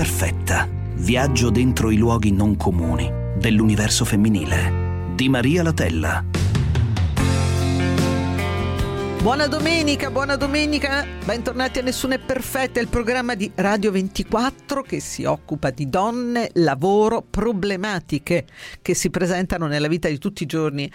Perfetta. 0.00 0.66
Viaggio 0.94 1.50
dentro 1.50 1.90
i 1.90 1.98
luoghi 1.98 2.32
non 2.32 2.56
comuni 2.56 3.12
dell'universo 3.36 4.06
femminile. 4.06 5.12
Di 5.14 5.28
Maria 5.28 5.62
Latella. 5.62 6.24
Buona 9.20 9.46
domenica, 9.46 10.10
buona 10.10 10.36
domenica, 10.36 11.06
bentornati 11.26 11.80
a 11.80 11.82
Nessuno 11.82 12.14
è 12.14 12.18
Perfetta, 12.18 12.80
il 12.80 12.88
programma 12.88 13.34
di 13.34 13.52
Radio 13.56 13.90
24 13.90 14.80
che 14.80 15.00
si 15.00 15.24
occupa 15.24 15.68
di 15.68 15.90
donne, 15.90 16.48
lavoro, 16.54 17.20
problematiche 17.20 18.46
che 18.80 18.94
si 18.94 19.10
presentano 19.10 19.66
nella 19.66 19.88
vita 19.88 20.08
di 20.08 20.16
tutti 20.16 20.44
i 20.44 20.46
giorni 20.46 20.90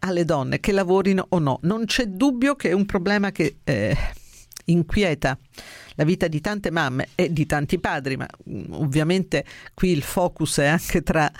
alle 0.00 0.26
donne, 0.26 0.60
che 0.60 0.72
lavorino 0.72 1.24
o 1.30 1.38
no. 1.38 1.60
Non 1.62 1.86
c'è 1.86 2.04
dubbio 2.08 2.56
che 2.56 2.68
è 2.68 2.72
un 2.72 2.84
problema 2.84 3.32
che 3.32 3.56
eh, 3.64 3.96
inquieta 4.66 5.38
la 6.00 6.06
vita 6.06 6.28
di 6.28 6.40
tante 6.40 6.70
mamme 6.70 7.08
e 7.14 7.30
di 7.30 7.44
tanti 7.44 7.78
padri, 7.78 8.16
ma 8.16 8.26
mm, 8.48 8.72
ovviamente 8.72 9.44
qui 9.74 9.90
il 9.90 10.02
focus 10.02 10.60
è 10.60 10.66
anche 10.66 11.02
tra 11.02 11.30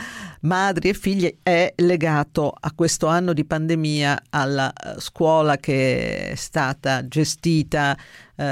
madri 0.42 0.90
e 0.90 0.94
figli, 0.94 1.38
è 1.42 1.72
legato 1.76 2.52
a 2.60 2.70
questo 2.74 3.06
anno 3.06 3.32
di 3.32 3.46
pandemia, 3.46 4.24
alla 4.28 4.70
eh, 4.70 5.00
scuola 5.00 5.56
che 5.56 6.32
è 6.32 6.34
stata 6.34 7.08
gestita 7.08 7.96
eh, 8.36 8.44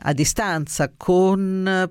a 0.00 0.12
distanza 0.12 0.92
con 0.96 1.90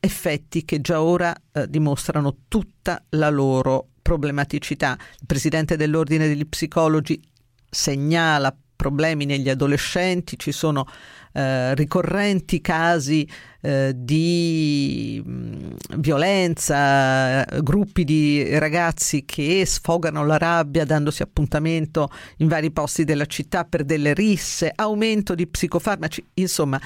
effetti 0.00 0.64
che 0.64 0.80
già 0.80 1.02
ora 1.02 1.34
eh, 1.52 1.68
dimostrano 1.68 2.36
tutta 2.48 3.04
la 3.10 3.28
loro 3.28 3.88
problematicità. 4.00 4.96
Il 5.20 5.26
presidente 5.26 5.76
dell'ordine 5.76 6.28
degli 6.28 6.46
psicologi 6.46 7.22
segnala 7.68 8.56
problemi 8.82 9.26
negli 9.26 9.48
adolescenti, 9.48 10.36
ci 10.36 10.50
sono 10.50 10.88
eh, 11.34 11.72
ricorrenti 11.76 12.60
casi 12.60 13.28
eh, 13.60 13.92
di 13.94 15.22
mm, 15.24 15.70
violenza, 15.98 17.44
gruppi 17.62 18.02
di 18.02 18.58
ragazzi 18.58 19.24
che 19.24 19.64
sfogano 19.64 20.26
la 20.26 20.36
rabbia 20.36 20.84
dandosi 20.84 21.22
appuntamento 21.22 22.10
in 22.38 22.48
vari 22.48 22.72
posti 22.72 23.04
della 23.04 23.26
città 23.26 23.64
per 23.64 23.84
delle 23.84 24.14
risse, 24.14 24.72
aumento 24.74 25.36
di 25.36 25.46
psicofarmaci, 25.46 26.24
insomma. 26.34 26.80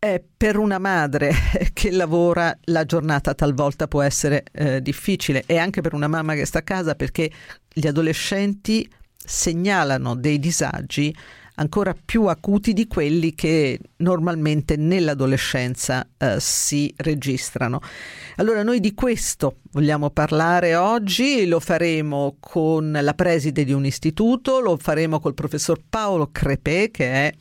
Eh, 0.00 0.22
per 0.36 0.56
una 0.56 0.78
madre 0.78 1.32
che 1.74 1.90
lavora 1.90 2.56
la 2.66 2.84
giornata 2.84 3.34
talvolta 3.34 3.88
può 3.88 4.02
essere 4.02 4.44
eh, 4.52 4.80
difficile 4.80 5.42
e 5.44 5.58
anche 5.58 5.80
per 5.80 5.92
una 5.92 6.06
mamma 6.06 6.34
che 6.34 6.44
sta 6.44 6.60
a 6.60 6.62
casa 6.62 6.94
perché 6.94 7.28
gli 7.72 7.88
adolescenti 7.88 8.88
segnalano 9.28 10.14
dei 10.14 10.38
disagi 10.38 11.14
ancora 11.58 11.94
più 12.02 12.26
acuti 12.26 12.72
di 12.72 12.86
quelli 12.86 13.34
che 13.34 13.78
normalmente 13.96 14.76
nell'adolescenza 14.76 16.06
eh, 16.16 16.36
si 16.38 16.92
registrano. 16.96 17.80
Allora 18.36 18.62
noi 18.62 18.80
di 18.80 18.94
questo 18.94 19.56
vogliamo 19.72 20.10
parlare 20.10 20.74
oggi, 20.76 21.46
lo 21.46 21.60
faremo 21.60 22.36
con 22.40 22.96
la 23.00 23.14
preside 23.14 23.64
di 23.64 23.72
un 23.72 23.84
istituto, 23.84 24.60
lo 24.60 24.76
faremo 24.76 25.20
col 25.20 25.34
professor 25.34 25.80
Paolo 25.88 26.30
Crepè 26.30 26.90
che 26.90 27.12
è 27.12 27.32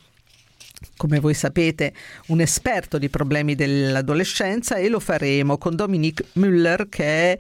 come 0.96 1.20
voi 1.20 1.34
sapete, 1.34 1.94
un 2.28 2.42
esperto 2.42 2.98
di 2.98 3.10
problemi 3.10 3.56
dell'adolescenza 3.56 4.76
e 4.76 4.90
lo 4.90 5.00
faremo 5.00 5.58
con 5.58 5.76
Dominique 5.76 6.28
Müller 6.34 6.88
che 6.90 7.06
è 7.06 7.38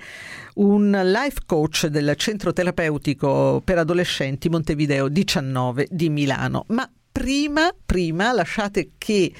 un 0.55 0.89
life 1.03 1.41
coach 1.45 1.87
del 1.87 2.15
centro 2.17 2.51
terapeutico 2.53 3.61
per 3.63 3.77
adolescenti 3.77 4.49
Montevideo 4.49 5.07
19 5.07 5.87
di 5.91 6.09
Milano. 6.09 6.65
Ma 6.69 6.89
prima, 7.11 7.73
prima 7.85 8.31
lasciate 8.31 8.91
che 8.97 9.31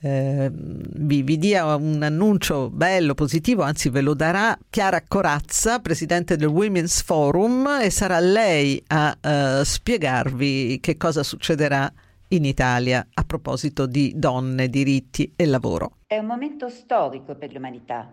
eh, 0.00 0.50
vi, 0.52 1.22
vi, 1.22 1.38
dia 1.38 1.74
un 1.74 2.02
annuncio 2.02 2.70
bello, 2.70 3.14
positivo, 3.14 3.62
anzi 3.62 3.88
ve 3.88 4.00
lo 4.00 4.14
darà 4.14 4.56
Chiara 4.70 5.02
Corazza, 5.06 5.80
presidente 5.80 6.36
del 6.36 6.48
Women's 6.48 7.02
Forum, 7.02 7.80
e 7.82 7.90
sarà 7.90 8.20
lei 8.20 8.82
a 8.88 9.16
uh, 9.20 9.64
spiegarvi 9.64 10.78
che 10.80 10.96
cosa 10.96 11.22
succederà 11.22 11.92
in 12.28 12.44
Italia 12.44 13.06
a 13.14 13.24
proposito 13.24 13.86
di 13.86 14.12
donne, 14.16 14.68
diritti 14.68 15.32
e 15.34 15.46
lavoro. 15.46 15.98
È 16.06 16.18
un 16.18 16.26
momento 16.26 16.68
storico 16.68 17.34
per 17.34 17.52
l'umanità. 17.52 18.12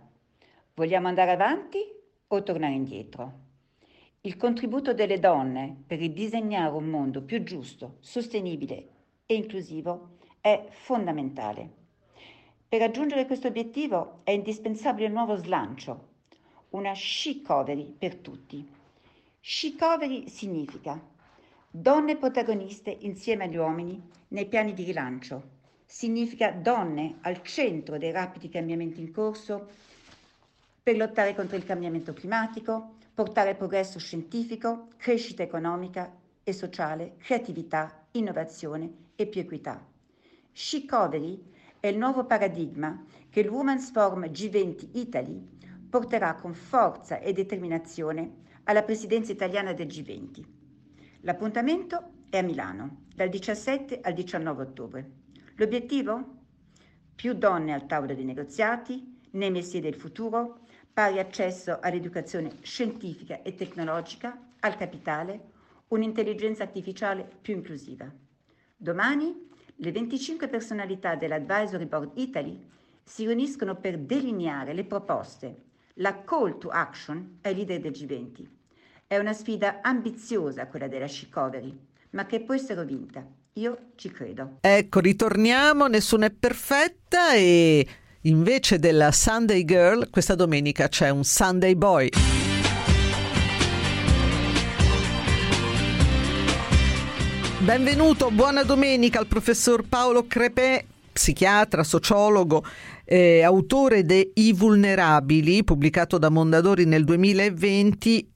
Vogliamo 0.73 1.07
andare 1.07 1.31
avanti 1.31 1.79
o 2.27 2.43
tornare 2.43 2.73
indietro? 2.73 3.43
Il 4.21 4.37
contributo 4.37 4.93
delle 4.93 5.19
donne 5.19 5.83
per 5.85 5.99
ridisegnare 5.99 6.73
un 6.73 6.85
mondo 6.85 7.21
più 7.21 7.43
giusto, 7.43 7.97
sostenibile 7.99 8.87
e 9.25 9.35
inclusivo 9.35 10.17
è 10.39 10.65
fondamentale. 10.69 11.69
Per 12.67 12.79
raggiungere 12.79 13.25
questo 13.25 13.47
obiettivo 13.47 14.21
è 14.23 14.31
indispensabile 14.31 15.07
un 15.07 15.13
nuovo 15.13 15.35
slancio, 15.35 16.07
una 16.69 16.93
she-covery 16.93 17.95
per 17.97 18.15
tutti. 18.15 18.67
She-covery 19.39 20.27
significa 20.27 20.99
donne 21.77 22.15
protagoniste 22.15 22.95
insieme 23.01 23.43
agli 23.43 23.57
uomini 23.57 24.01
nei 24.29 24.45
piani 24.45 24.73
di 24.73 24.85
rilancio. 24.85 25.53
Significa 25.83 26.51
donne 26.51 27.17
al 27.21 27.41
centro 27.43 27.97
dei 27.97 28.11
rapidi 28.11 28.47
cambiamenti 28.47 29.01
in 29.01 29.11
corso 29.11 29.67
per 30.81 30.95
lottare 30.95 31.35
contro 31.35 31.57
il 31.57 31.65
cambiamento 31.65 32.13
climatico, 32.13 32.95
portare 33.13 33.55
progresso 33.55 33.99
scientifico, 33.99 34.87
crescita 34.95 35.43
economica 35.43 36.15
e 36.45 36.53
sociale, 36.53 37.15
creatività, 37.17 38.05
innovazione 38.11 38.93
e 39.17 39.27
più 39.27 39.41
equità. 39.41 39.85
Shicovery 40.53 41.43
è 41.81 41.87
il 41.87 41.97
nuovo 41.97 42.23
paradigma 42.23 43.03
che 43.29 43.41
il 43.41 43.49
Women's 43.49 43.91
Forum 43.91 44.23
G20 44.27 44.91
Italy 44.93 45.45
porterà 45.89 46.35
con 46.35 46.53
forza 46.53 47.19
e 47.19 47.33
determinazione 47.33 48.43
alla 48.63 48.83
presidenza 48.83 49.33
italiana 49.33 49.73
del 49.73 49.87
G20. 49.87 50.54
L'appuntamento 51.25 52.11
è 52.29 52.37
a 52.37 52.43
Milano, 52.43 53.05
dal 53.15 53.29
17 53.29 53.99
al 54.01 54.13
19 54.13 54.61
ottobre. 54.61 55.11
L'obiettivo? 55.55 56.43
Più 57.15 57.33
donne 57.33 57.73
al 57.73 57.87
tavolo 57.87 58.13
dei 58.13 58.23
negoziati, 58.23 59.21
nei 59.31 59.49
mestieri 59.49 59.89
del 59.89 59.99
futuro, 59.99 60.59
pari 60.93 61.17
accesso 61.17 61.79
all'educazione 61.81 62.57
scientifica 62.61 63.41
e 63.41 63.55
tecnologica, 63.55 64.39
al 64.59 64.77
capitale, 64.77 65.49
un'intelligenza 65.87 66.61
artificiale 66.61 67.27
più 67.41 67.55
inclusiva. 67.55 68.07
Domani 68.75 69.49
le 69.77 69.91
25 69.91 70.47
personalità 70.47 71.15
dell'Advisory 71.15 71.85
Board 71.87 72.11
Italy 72.19 72.69
si 73.01 73.25
riuniscono 73.25 73.75
per 73.75 73.97
delineare 73.97 74.73
le 74.73 74.85
proposte, 74.85 75.63
la 75.95 76.23
call 76.23 76.59
to 76.59 76.69
action 76.69 77.39
ai 77.41 77.55
leader 77.55 77.79
del 77.79 77.93
G20. 77.93 78.47
È 79.07 79.17
una 79.17 79.33
sfida 79.33 79.81
ambiziosa 79.83 80.65
quella 80.65 80.87
della 80.87 81.07
Shicovery, 81.07 81.77
ma 82.11 82.25
che 82.25 82.41
può 82.41 82.55
essere 82.55 82.83
vinta. 82.85 83.23
Io 83.53 83.91
ci 83.93 84.09
credo. 84.09 84.57
Ecco, 84.61 84.99
ritorniamo, 84.99 85.85
nessuna 85.85 86.25
è 86.25 86.31
perfetta 86.31 87.35
e 87.35 87.87
Invece 88.21 88.79
della 88.79 89.11
Sunday 89.11 89.63
Girl, 89.63 90.09
questa 90.09 90.33
domenica 90.33 90.87
c'è 90.87 91.09
un 91.09 91.23
Sunday 91.23 91.75
Boy. 91.75 92.09
Benvenuto, 97.59 98.31
buona 98.31 98.63
domenica 98.63 99.19
al 99.19 99.27
professor 99.27 99.83
Paolo 99.87 100.25
Crepè, 100.25 100.83
psichiatra, 101.13 101.83
sociologo, 101.83 102.65
eh, 103.03 103.43
autore 103.43 104.03
de 104.03 104.31
I 104.33 104.51
Vulnerabili, 104.53 105.63
pubblicato 105.63 106.17
da 106.17 106.29
Mondadori 106.29 106.85
nel 106.85 107.03
2020, 107.03 108.33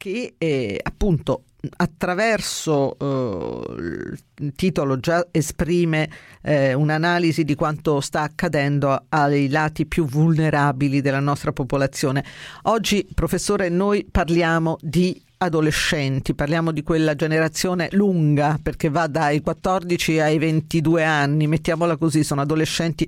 che 0.00 0.32
eh, 0.38 0.80
appunto 0.82 1.42
attraverso 1.76 2.96
eh, 2.98 4.14
il 4.38 4.52
titolo 4.56 4.98
già 4.98 5.26
esprime 5.30 6.08
eh, 6.40 6.72
un'analisi 6.72 7.44
di 7.44 7.54
quanto 7.54 8.00
sta 8.00 8.22
accadendo 8.22 9.04
ai 9.10 9.50
lati 9.50 9.84
più 9.84 10.06
vulnerabili 10.06 11.02
della 11.02 11.20
nostra 11.20 11.52
popolazione. 11.52 12.24
Oggi, 12.62 13.06
professore, 13.14 13.68
noi 13.68 14.06
parliamo 14.10 14.78
di 14.80 15.22
adolescenti, 15.36 16.34
parliamo 16.34 16.72
di 16.72 16.82
quella 16.82 17.14
generazione 17.14 17.88
lunga 17.92 18.58
perché 18.62 18.88
va 18.88 19.06
dai 19.06 19.42
14 19.42 20.18
ai 20.18 20.38
22 20.38 21.04
anni, 21.04 21.46
mettiamola 21.46 21.98
così, 21.98 22.24
sono 22.24 22.40
adolescenti 22.40 23.06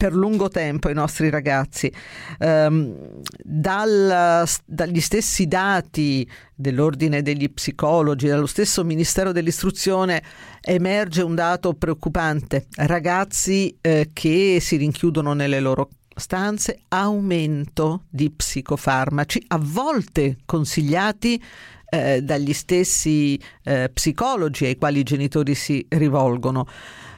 per 0.00 0.14
lungo 0.14 0.48
tempo 0.48 0.88
i 0.88 0.94
nostri 0.94 1.28
ragazzi. 1.28 1.92
Um, 2.38 3.20
dal, 3.36 4.46
dagli 4.64 5.00
stessi 5.02 5.46
dati 5.46 6.26
dell'ordine 6.54 7.20
degli 7.20 7.52
psicologi, 7.52 8.26
dallo 8.26 8.46
stesso 8.46 8.82
Ministero 8.82 9.30
dell'Istruzione 9.30 10.22
emerge 10.62 11.20
un 11.20 11.34
dato 11.34 11.74
preoccupante. 11.74 12.64
Ragazzi 12.76 13.76
eh, 13.82 14.08
che 14.14 14.56
si 14.62 14.76
rinchiudono 14.76 15.34
nelle 15.34 15.60
loro 15.60 15.90
stanze, 16.16 16.80
aumento 16.88 18.04
di 18.08 18.30
psicofarmaci, 18.30 19.44
a 19.48 19.58
volte 19.60 20.38
consigliati 20.46 21.42
eh, 21.90 22.22
dagli 22.22 22.54
stessi 22.54 23.38
eh, 23.64 23.90
psicologi 23.92 24.64
ai 24.64 24.78
quali 24.78 25.00
i 25.00 25.02
genitori 25.02 25.54
si 25.54 25.84
rivolgono. 25.90 26.66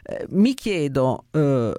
Eh, 0.03 0.27
mi 0.31 0.55
chiedo, 0.55 1.27
eh, 1.31 1.73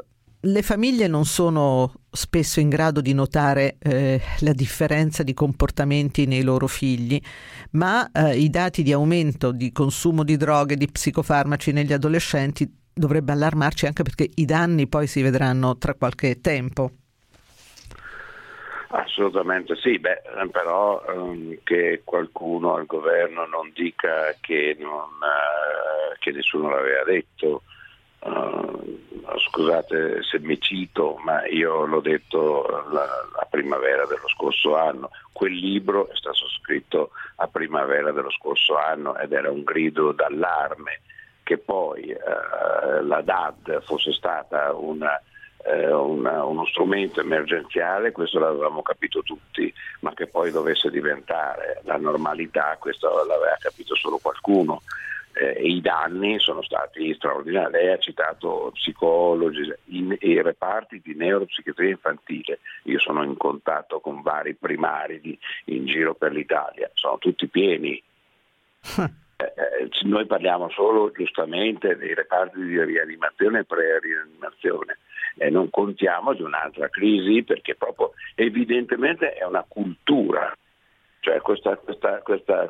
le 0.45 0.61
famiglie 0.61 1.07
non 1.07 1.23
sono 1.23 1.93
spesso 2.11 2.59
in 2.59 2.67
grado 2.67 2.99
di 2.99 3.13
notare 3.13 3.77
eh, 3.79 4.19
la 4.41 4.51
differenza 4.51 5.23
di 5.23 5.33
comportamenti 5.33 6.25
nei 6.25 6.43
loro 6.43 6.67
figli, 6.67 7.19
ma 7.71 8.09
eh, 8.11 8.37
i 8.37 8.49
dati 8.49 8.83
di 8.83 8.91
aumento 8.91 9.51
di 9.51 9.71
consumo 9.71 10.23
di 10.23 10.35
droghe, 10.35 10.75
di 10.75 10.89
psicofarmaci 10.89 11.71
negli 11.71 11.93
adolescenti 11.93 12.69
dovrebbe 12.93 13.31
allarmarci 13.31 13.85
anche 13.85 14.03
perché 14.03 14.29
i 14.35 14.45
danni 14.45 14.87
poi 14.87 15.07
si 15.07 15.21
vedranno 15.21 15.77
tra 15.77 15.93
qualche 15.93 16.41
tempo. 16.41 16.91
Assolutamente 18.89 19.75
sì, 19.77 19.97
Beh, 19.97 20.21
però 20.51 21.03
um, 21.07 21.57
che 21.63 22.01
qualcuno 22.03 22.75
al 22.75 22.85
governo 22.85 23.45
non 23.47 23.71
dica 23.73 24.35
che, 24.39 24.75
non, 24.77 24.91
uh, 24.91 26.13
che 26.19 26.31
nessuno 26.31 26.69
l'aveva 26.69 27.03
detto, 27.05 27.63
uh, 28.19 29.12
scusate 29.53 30.23
se 30.23 30.39
mi 30.39 30.59
cito, 30.59 31.19
ma 31.23 31.45
io 31.45 31.85
l'ho 31.85 32.01
detto 32.01 32.65
la, 32.91 33.05
la, 33.35 33.47
primavera 33.47 34.07
dello 34.07 34.27
scorso 34.27 34.75
anno, 34.75 35.11
quel 35.31 35.53
libro 35.53 36.09
è 36.09 36.15
stato 36.15 36.49
scritto 36.59 37.11
a 37.35 37.47
primavera 37.47 38.11
dello 38.11 38.31
scorso 38.31 38.75
anno 38.75 39.15
ed 39.15 39.31
era 39.31 39.51
un 39.51 39.63
grido 39.63 40.11
d'allarme 40.11 41.01
che 41.43 41.59
poi 41.59 42.11
uh, 42.11 43.05
la 43.05 43.21
DAD 43.21 43.83
fosse 43.83 44.11
stata 44.13 44.73
una 44.73 45.21
eh, 45.65 45.91
una, 45.93 46.43
uno 46.43 46.65
strumento 46.65 47.21
emergenziale, 47.21 48.11
questo 48.11 48.39
l'avevamo 48.39 48.81
capito 48.81 49.21
tutti, 49.21 49.73
ma 50.01 50.13
che 50.13 50.27
poi 50.27 50.51
dovesse 50.51 50.89
diventare 50.89 51.79
la 51.83 51.95
normalità, 51.95 52.75
questo 52.79 53.07
l'aveva 53.25 53.55
capito 53.59 53.95
solo 53.95 54.17
qualcuno. 54.21 54.81
Eh, 55.33 55.61
I 55.63 55.81
danni 55.81 56.39
sono 56.39 56.61
stati 56.61 57.13
straordinari. 57.13 57.71
Lei 57.71 57.91
ha 57.91 57.97
citato 57.97 58.71
psicologi, 58.73 59.73
in, 59.85 60.15
i 60.19 60.41
reparti 60.41 61.01
di 61.03 61.15
neuropsichiatria 61.15 61.89
infantile. 61.89 62.59
Io 62.83 62.99
sono 62.99 63.23
in 63.23 63.35
contatto 63.37 63.99
con 63.99 64.21
vari 64.21 64.53
primari 64.53 65.19
di, 65.19 65.37
in 65.65 65.85
giro 65.85 66.13
per 66.13 66.31
l'Italia, 66.31 66.89
sono 66.93 67.17
tutti 67.17 67.47
pieni. 67.47 68.01
Eh, 69.35 69.43
eh, 69.45 69.89
noi 70.03 70.25
parliamo 70.25 70.69
solo 70.69 71.11
giustamente 71.11 71.97
dei 71.97 72.13
reparti 72.13 72.61
di 72.63 72.81
rianimazione 72.83 73.59
e 73.59 73.63
pre-rianimazione 73.63 74.97
e 75.37 75.49
non 75.49 75.69
contiamo 75.69 76.33
di 76.33 76.43
un'altra 76.43 76.89
crisi 76.89 77.43
perché 77.43 77.75
proprio 77.75 78.11
evidentemente 78.35 79.33
è 79.33 79.43
una 79.43 79.65
cultura, 79.67 80.55
cioè 81.23 81.39
questa, 81.39 81.77
questa, 81.77 82.21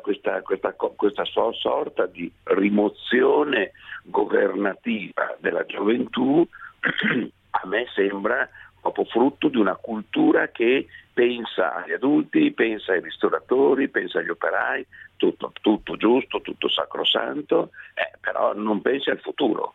questa 0.94 1.24
sorta 1.24 2.06
di 2.06 2.30
rimozione 2.44 3.72
governativa 4.04 5.34
della 5.40 5.66
gioventù 5.66 6.46
a 7.50 7.66
me 7.66 7.86
sembra 7.92 8.48
proprio 8.80 9.06
frutto 9.06 9.48
di 9.48 9.56
una 9.56 9.74
cultura 9.74 10.48
che 10.48 10.86
pensa 11.12 11.74
agli 11.74 11.92
adulti, 11.92 12.52
pensa 12.52 12.92
ai 12.92 13.00
ristoratori, 13.00 13.88
pensa 13.88 14.20
agli 14.20 14.28
operai, 14.28 14.86
tutto, 15.16 15.50
tutto 15.60 15.96
giusto, 15.96 16.40
tutto 16.40 16.68
sacrosanto, 16.68 17.70
eh, 17.94 18.16
però 18.20 18.54
non 18.54 18.80
pensa 18.82 19.10
al 19.10 19.18
futuro. 19.18 19.74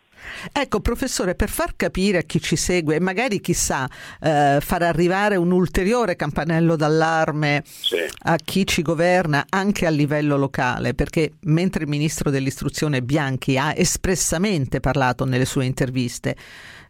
Ecco, 0.52 0.80
professore, 0.80 1.36
per 1.36 1.50
far 1.50 1.76
capire 1.76 2.20
a 2.20 2.22
chi 2.22 2.42
ci 2.42 2.56
segue 2.56 2.96
e 2.96 3.00
magari 3.00 3.42
chissà 3.42 3.88
eh, 4.22 4.60
far 4.62 4.84
arrivare 4.84 5.36
un 5.36 5.52
ulteriore 5.52 6.16
campanello 6.16 6.76
d'allarme 6.76 7.64
sì. 7.66 7.98
a 8.24 8.36
chi 8.38 8.66
ci 8.66 8.82
governa 8.82 9.46
anche 9.50 9.86
a 9.86 9.90
livello 9.90 10.38
locale, 10.38 10.94
perché 10.94 11.34
mentre 11.42 11.84
il 11.84 11.90
ministro 11.90 12.30
dell'istruzione 12.30 13.02
Bianchi 13.02 13.58
ha 13.58 13.74
espressamente 13.76 14.80
parlato 14.80 15.26
nelle 15.26 15.46
sue 15.46 15.66
interviste 15.66 16.36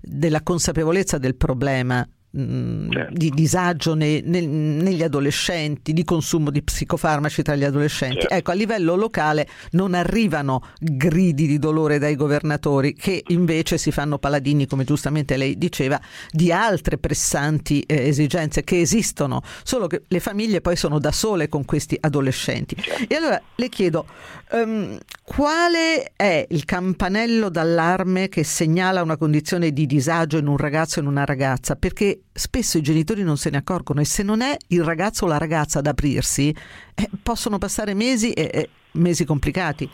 della 0.01 0.41
consapevolezza 0.41 1.17
del 1.17 1.35
problema 1.35 2.07
Mm, 2.37 2.91
certo. 2.91 3.13
di 3.15 3.31
disagio 3.31 3.95
ne, 3.95 4.21
ne, 4.21 4.41
negli 4.41 5.01
adolescenti, 5.01 5.93
di 5.93 6.03
consumo 6.03 6.51
di 6.51 6.61
psicofarmaci 6.61 7.41
tra 7.41 7.55
gli 7.55 7.63
adolescenti. 7.63 8.19
Certo. 8.19 8.35
Ecco, 8.35 8.51
a 8.51 8.53
livello 8.53 8.93
locale 8.95 9.47
non 9.71 9.95
arrivano 9.95 10.61
gridi 10.79 11.47
di 11.47 11.57
dolore 11.57 11.97
dai 11.97 12.15
governatori 12.15 12.93
che 12.93 13.23
invece 13.29 13.79
si 13.79 13.91
fanno 13.91 14.19
paladini, 14.19 14.67
come 14.67 14.83
giustamente 14.83 15.37
lei 15.37 15.57
diceva, 15.57 15.99
di 16.29 16.51
altre 16.51 16.99
pressanti 16.99 17.81
eh, 17.81 18.07
esigenze 18.07 18.63
che 18.63 18.79
esistono, 18.79 19.41
solo 19.63 19.87
che 19.87 20.03
le 20.07 20.19
famiglie 20.19 20.61
poi 20.61 20.75
sono 20.75 20.99
da 20.99 21.11
sole 21.11 21.49
con 21.49 21.65
questi 21.65 21.97
adolescenti. 21.99 22.75
Certo. 22.79 23.11
E 23.11 23.15
allora 23.15 23.41
le 23.55 23.69
chiedo, 23.69 24.05
um, 24.51 24.99
quale 25.29 26.13
è 26.15 26.43
il 26.49 26.65
campanello 26.65 27.49
d'allarme 27.49 28.29
che 28.29 28.43
segnala 28.43 29.03
una 29.03 29.15
condizione 29.15 29.69
di 29.71 29.85
disagio 29.85 30.39
in 30.39 30.47
un 30.47 30.57
ragazzo 30.57 30.97
o 30.97 31.03
in 31.03 31.07
una 31.07 31.23
ragazza? 31.23 31.75
Perché 31.75 32.21
spesso 32.33 32.79
i 32.79 32.81
genitori 32.81 33.21
non 33.21 33.37
se 33.37 33.51
ne 33.51 33.57
accorgono 33.57 34.01
e 34.01 34.05
se 34.05 34.23
non 34.23 34.41
è 34.41 34.57
il 34.69 34.83
ragazzo 34.83 35.25
o 35.25 35.27
la 35.27 35.37
ragazza 35.37 35.79
ad 35.79 35.85
aprirsi, 35.85 36.49
eh, 36.49 37.09
possono 37.21 37.59
passare 37.59 37.93
mesi 37.93 38.33
e, 38.33 38.49
e 38.51 38.69
mesi 38.93 39.23
complicati. 39.23 39.87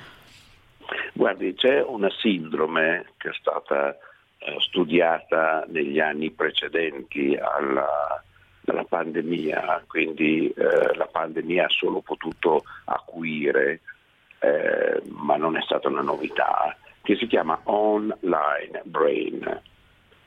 Guardi, 1.12 1.54
c'è 1.54 1.84
una 1.84 2.10
sindrome 2.18 3.12
che 3.18 3.30
è 3.30 3.34
stata 3.38 3.90
eh, 3.92 4.56
studiata 4.60 5.66
negli 5.68 6.00
anni 6.00 6.32
precedenti 6.32 7.36
alla, 7.36 8.24
alla 8.68 8.86
pandemia, 8.86 9.84
quindi 9.86 10.48
eh, 10.48 10.96
la 10.96 11.10
pandemia 11.12 11.66
ha 11.66 11.70
solo 11.70 12.00
potuto 12.00 12.64
acuire, 12.86 13.82
eh, 14.40 15.02
ma 15.10 15.36
non 15.36 15.58
è 15.58 15.62
stata 15.62 15.88
una 15.88 16.02
novità, 16.02 16.76
che 17.02 17.16
si 17.16 17.28
chiama 17.28 17.60
online 17.64 18.82
brain 18.86 19.62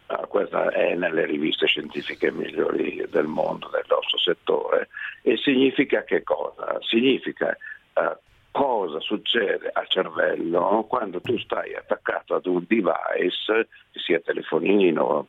Uh, 0.09 0.27
questa 0.27 0.71
è 0.71 0.95
nelle 0.95 1.27
riviste 1.27 1.67
scientifiche 1.67 2.33
migliori 2.33 3.05
del 3.11 3.27
mondo 3.27 3.69
del 3.69 3.85
nostro 3.87 4.17
settore 4.17 4.89
e 5.21 5.37
significa 5.37 6.03
che 6.03 6.23
cosa? 6.23 6.79
Significa 6.81 7.55
uh, 7.93 8.17
cosa 8.51 9.01
succede 9.01 9.69
al 9.71 9.87
cervello 9.87 10.87
quando 10.89 11.21
tu 11.21 11.37
stai 11.39 11.75
attaccato 11.75 12.35
ad 12.35 12.47
un 12.47 12.65
device, 12.67 13.69
che 13.93 14.01
sia 14.01 14.19
telefonino, 14.21 15.29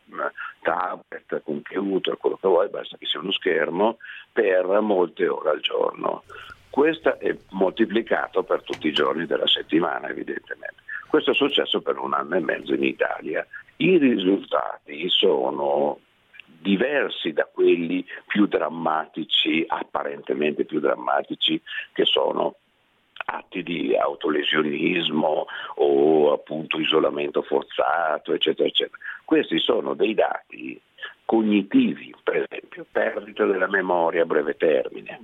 tablet, 0.61 1.41
computer, 1.43 2.17
quello 2.17 2.37
che 2.41 2.47
vuoi, 2.47 2.69
basta 2.69 2.95
che 2.97 3.05
sia 3.05 3.19
uno 3.19 3.33
schermo, 3.33 3.97
per 4.31 4.65
molte 4.79 5.27
ore 5.27 5.49
al 5.49 5.59
giorno. 5.59 6.23
Questo 6.69 7.19
è 7.19 7.35
moltiplicato 7.49 8.43
per 8.43 8.63
tutti 8.63 8.87
i 8.87 8.93
giorni 8.93 9.25
della 9.25 9.47
settimana, 9.47 10.07
evidentemente. 10.09 10.83
Questo 11.07 11.31
è 11.31 11.33
successo 11.33 11.81
per 11.81 11.97
un 11.97 12.13
anno 12.13 12.35
e 12.35 12.39
mezzo 12.39 12.73
in 12.73 12.83
Italia 12.83 13.45
i 13.77 13.97
risultati 13.97 15.07
sono 15.09 15.99
diversi 16.45 17.31
da 17.31 17.45
quelli 17.51 18.05
più 18.27 18.45
drammatici, 18.45 19.63
apparentemente 19.65 20.65
più 20.65 20.79
drammatici, 20.79 21.61
che 21.93 22.05
sono 22.05 22.55
atti 23.25 23.63
di 23.63 23.95
autolesionismo 23.95 25.45
o 25.75 26.33
appunto 26.33 26.79
isolamento 26.79 27.41
forzato, 27.41 28.33
eccetera, 28.33 28.67
eccetera. 28.67 28.97
Questi 29.23 29.59
sono 29.59 29.93
dei 29.93 30.13
dati 30.13 30.79
cognitivi, 31.25 32.13
per 32.21 32.47
esempio, 32.47 32.85
perdita 32.91 33.45
della 33.45 33.67
memoria 33.67 34.23
a 34.23 34.25
breve 34.25 34.55
termine, 34.55 35.21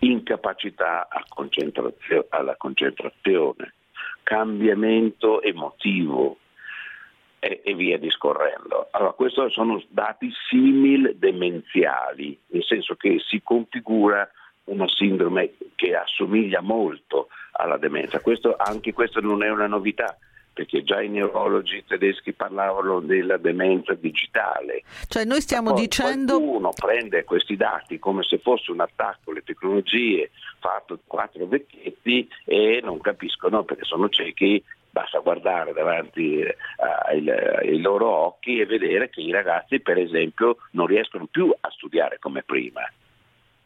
incapacità 0.00 1.08
concentrazio- 1.28 2.26
alla 2.30 2.56
concentrazione, 2.56 3.74
cambiamento 4.22 5.42
emotivo, 5.42 6.38
e, 7.38 7.60
e 7.64 7.74
via 7.74 7.98
discorrendo. 7.98 8.88
Allora, 8.90 9.12
questi 9.12 9.40
sono 9.50 9.82
dati 9.88 10.30
simil 10.48 11.14
demenziali, 11.16 12.38
nel 12.48 12.64
senso 12.64 12.94
che 12.96 13.18
si 13.24 13.40
configura 13.42 14.28
una 14.64 14.88
sindrome 14.88 15.52
che 15.76 15.94
assomiglia 15.94 16.60
molto 16.60 17.28
alla 17.52 17.76
demenza. 17.76 18.20
Questo, 18.20 18.56
anche 18.56 18.92
questo 18.92 19.20
non 19.20 19.44
è 19.44 19.50
una 19.50 19.68
novità, 19.68 20.16
perché 20.56 20.82
già 20.82 21.02
i 21.02 21.10
neurologi 21.10 21.84
tedeschi 21.86 22.32
parlavano 22.32 23.00
della 23.00 23.36
demenza 23.36 23.92
digitale. 23.92 24.84
Cioè 25.06 25.26
noi 25.26 25.42
stiamo 25.42 25.72
Poi 25.74 25.82
dicendo... 25.82 26.40
Uno 26.40 26.72
prende 26.74 27.24
questi 27.24 27.56
dati 27.56 27.98
come 27.98 28.22
se 28.22 28.38
fosse 28.38 28.70
un 28.70 28.80
attacco 28.80 29.32
alle 29.32 29.42
tecnologie 29.42 30.30
fatto 30.58 30.98
quattro 31.06 31.44
vecchietti 31.44 32.26
e 32.46 32.80
non 32.82 33.02
capiscono 33.02 33.64
perché 33.64 33.84
sono 33.84 34.08
ciechi 34.08 34.64
basta 34.88 35.18
guardare 35.18 35.74
davanti 35.74 36.38
eh, 36.40 36.56
ai, 37.06 37.28
ai, 37.28 37.78
loro 37.82 38.08
occhi 38.08 38.58
e 38.58 38.64
vedere 38.64 39.10
che 39.10 39.20
i 39.20 39.30
ragazzi 39.30 39.80
per 39.80 39.98
esempio 39.98 40.56
non 40.70 40.86
riescono 40.86 41.26
più 41.26 41.54
a 41.60 41.70
studiare 41.70 42.18
come 42.18 42.42
prima, 42.42 42.80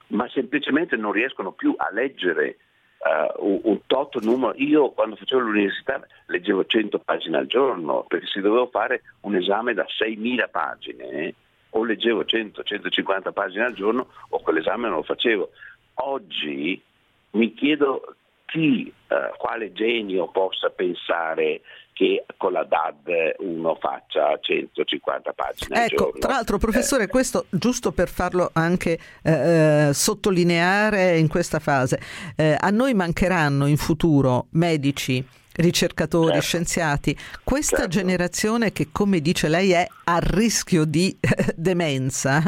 ma 0.09 0.29
semplicemente 0.31 0.97
non 0.97 1.13
riescono 1.13 1.53
più 1.53 1.73
a 1.77 1.89
leggere 1.93 2.57
uh, 3.01 3.69
un, 3.69 3.81
tot 3.87 4.21
numero. 4.23 4.55
Io 4.57 4.91
quando 4.91 5.17
facevo 5.17 5.41
l'università 5.43 6.05
leggevo 6.27 6.65
100 6.65 6.99
pagine 7.01 7.39
al 7.39 7.47
giorno 7.47 8.05
perché 8.07 8.27
si 8.27 8.41
doveva 8.41 8.67
fare 8.67 9.03
un 9.23 9.37
esame 9.37 9.75
da 9.75 9.85
6.000 9.85 10.51
pagine. 10.51 11.09
Eh? 11.09 11.35
O 11.71 11.85
leggevo 11.85 12.23
100-150 12.23 13.33
pagine 13.33 13.65
al 13.65 13.75
giorno 13.75 14.09
o 14.29 14.41
quell'esame 14.41 14.89
non 14.89 14.97
lo 14.97 15.03
facevo. 15.03 15.51
Oggi 15.95 16.83
mi 17.33 17.55
chiedo 17.55 18.15
chi, 18.47 18.93
eh, 19.09 19.33
quale 19.37 19.73
genio 19.73 20.29
possa 20.29 20.71
pensare 20.71 21.61
che 22.01 22.25
con 22.39 22.53
la 22.53 22.65
DAD 22.65 23.35
uno 23.41 23.77
faccia 23.79 24.39
150 24.41 25.33
pagine. 25.35 25.85
Ecco, 25.85 26.15
tra 26.19 26.33
l'altro 26.33 26.57
professore, 26.57 27.05
eh. 27.05 27.09
questo 27.09 27.45
giusto 27.51 27.93
per 27.93 28.09
farlo 28.09 28.49
anche 28.55 28.99
eh, 29.23 29.89
eh, 29.89 29.93
sottolineare 29.93 31.19
in 31.19 31.29
questa 31.29 31.59
fase, 31.59 32.01
eh, 32.37 32.57
a 32.59 32.71
noi 32.71 32.95
mancheranno 32.95 33.67
in 33.67 33.77
futuro 33.77 34.47
medici, 34.53 35.23
ricercatori, 35.61 36.33
certo. 36.33 36.47
scienziati, 36.47 37.17
questa 37.45 37.77
certo. 37.77 37.91
generazione 37.91 38.73
che 38.73 38.89
come 38.93 39.21
dice 39.21 39.49
lei 39.49 39.73
è 39.73 39.87
a 40.05 40.19
rischio 40.21 40.85
di 40.85 41.17
demenza, 41.55 42.43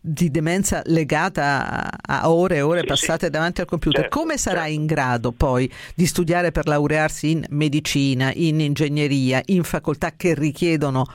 di 0.00 0.30
demenza 0.30 0.82
legata 0.86 1.90
a 2.00 2.30
ore 2.30 2.56
e 2.56 2.60
ore 2.62 2.80
sì, 2.80 2.86
passate 2.86 3.26
sì. 3.26 3.30
davanti 3.30 3.60
al 3.60 3.66
computer, 3.66 4.02
certo, 4.02 4.18
come 4.18 4.38
sarà 4.38 4.62
certo. 4.62 4.74
in 4.74 4.86
grado 4.86 5.32
poi 5.32 5.70
di 5.94 6.06
studiare 6.06 6.52
per 6.52 6.66
laurearsi 6.66 7.30
in 7.30 7.44
medicina, 7.50 8.32
in 8.34 8.60
ingegneria, 8.60 9.42
in 9.46 9.64
facoltà 9.64 10.12
che 10.16 10.34
richiedono 10.34 11.06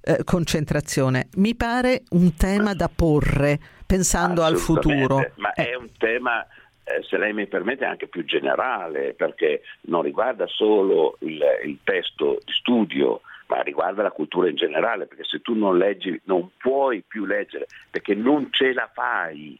eh, 0.00 0.24
concentrazione? 0.24 1.28
Mi 1.36 1.54
pare 1.54 2.02
un 2.10 2.34
tema 2.36 2.74
da 2.74 2.90
porre 2.94 3.58
pensando 3.84 4.42
al 4.42 4.56
futuro. 4.56 5.32
Ma 5.36 5.52
è 5.52 5.74
un 5.74 5.88
tema 5.96 6.46
eh, 6.88 7.02
se 7.02 7.18
lei 7.18 7.32
mi 7.32 7.46
permette, 7.46 7.84
anche 7.84 8.06
più 8.06 8.24
generale, 8.24 9.14
perché 9.14 9.62
non 9.82 10.02
riguarda 10.02 10.46
solo 10.46 11.16
il, 11.20 11.42
il 11.64 11.78
testo 11.84 12.38
di 12.44 12.52
studio, 12.52 13.20
ma 13.48 13.60
riguarda 13.60 14.02
la 14.02 14.10
cultura 14.10 14.48
in 14.48 14.56
generale, 14.56 15.06
perché 15.06 15.24
se 15.24 15.40
tu 15.40 15.54
non 15.54 15.78
leggi 15.78 16.20
non 16.24 16.50
puoi 16.56 17.02
più 17.06 17.24
leggere, 17.24 17.66
perché 17.90 18.14
non 18.14 18.48
ce 18.50 18.72
la 18.72 18.90
fai, 18.92 19.58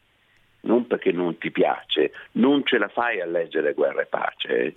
non 0.61 0.87
perché 0.87 1.11
non 1.11 1.37
ti 1.37 1.51
piace, 1.51 2.11
non 2.33 2.65
ce 2.65 2.77
la 2.77 2.87
fai 2.87 3.21
a 3.21 3.25
leggere 3.25 3.73
guerra 3.73 4.01
e 4.01 4.05
pace. 4.05 4.75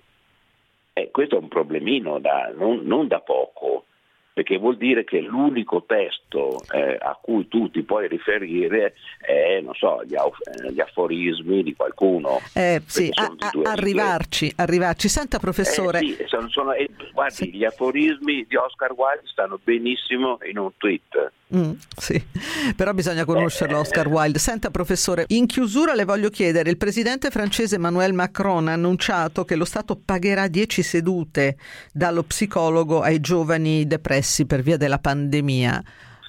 Eh, 0.95 1.11
questo 1.11 1.37
è 1.37 1.41
un 1.41 1.49
problemino 1.49 2.19
da, 2.19 2.53
non, 2.55 2.81
non 2.85 3.09
da 3.09 3.21
poco 3.21 3.87
perché 4.33 4.57
vuol 4.57 4.77
dire 4.77 5.05
che 5.05 5.21
l'unico 5.21 5.85
testo 5.87 6.63
eh, 6.73 6.97
a 6.99 7.19
cui 7.21 7.49
tu 7.49 7.71
ti 7.71 7.83
puoi 7.83 8.09
riferire 8.09 8.95
è, 9.19 9.61
non 9.61 9.75
so, 9.75 10.03
gli, 10.05 10.15
gli 10.71 10.81
aforismi 10.81 11.63
di 11.63 11.75
qualcuno. 11.75 12.41
Eh, 12.55 12.81
sì, 12.87 13.11
a, 13.13 13.25
a, 13.25 13.71
arrivarci, 13.71 14.51
arrivarci. 14.57 15.09
Senta 15.09 15.39
professore. 15.39 15.99
Eh, 15.99 16.15
sì, 16.17 16.25
sono, 16.27 16.49
sono, 16.49 16.73
eh, 16.73 16.89
guardi, 17.13 17.35
sì. 17.35 17.53
gli 17.53 17.65
aforismi 17.65 18.47
di 18.49 18.57
Oscar 18.57 18.93
Wilde 18.93 19.27
stanno 19.27 19.61
benissimo 19.63 20.39
in 20.49 20.59
un 20.59 20.71
tweet. 20.79 21.33
Mm, 21.55 21.73
sì, 21.95 22.23
però 22.75 22.95
bisogna 22.95 23.27
conoscerlo 23.27 23.81
Oscar 23.81 24.09
Wilde. 24.09 24.39
Senta 24.39 24.71
professore, 24.71 25.27
in 25.29 25.45
chiusura 25.45 25.93
le 25.93 26.07
voglio 26.07 26.31
chiedere, 26.31 26.71
il 26.71 26.79
presidente 26.79 27.29
francese 27.29 27.75
Emmanuel 27.75 28.15
Macron 28.15 28.69
ha 28.69 28.73
annunciato 28.73 29.45
che 29.45 29.57
lo 29.57 29.67
Stato 29.67 30.01
pagherà 30.03 30.49
10 30.49 30.83
sedute 30.83 31.57
dallo 31.93 32.23
psicologo 32.23 33.03
ai 33.03 33.21
giovani 33.21 33.87
depressi 33.87 34.22
per 34.47 34.63
via 34.63 34.77
della 34.77 34.99
pandemia. 34.99 35.83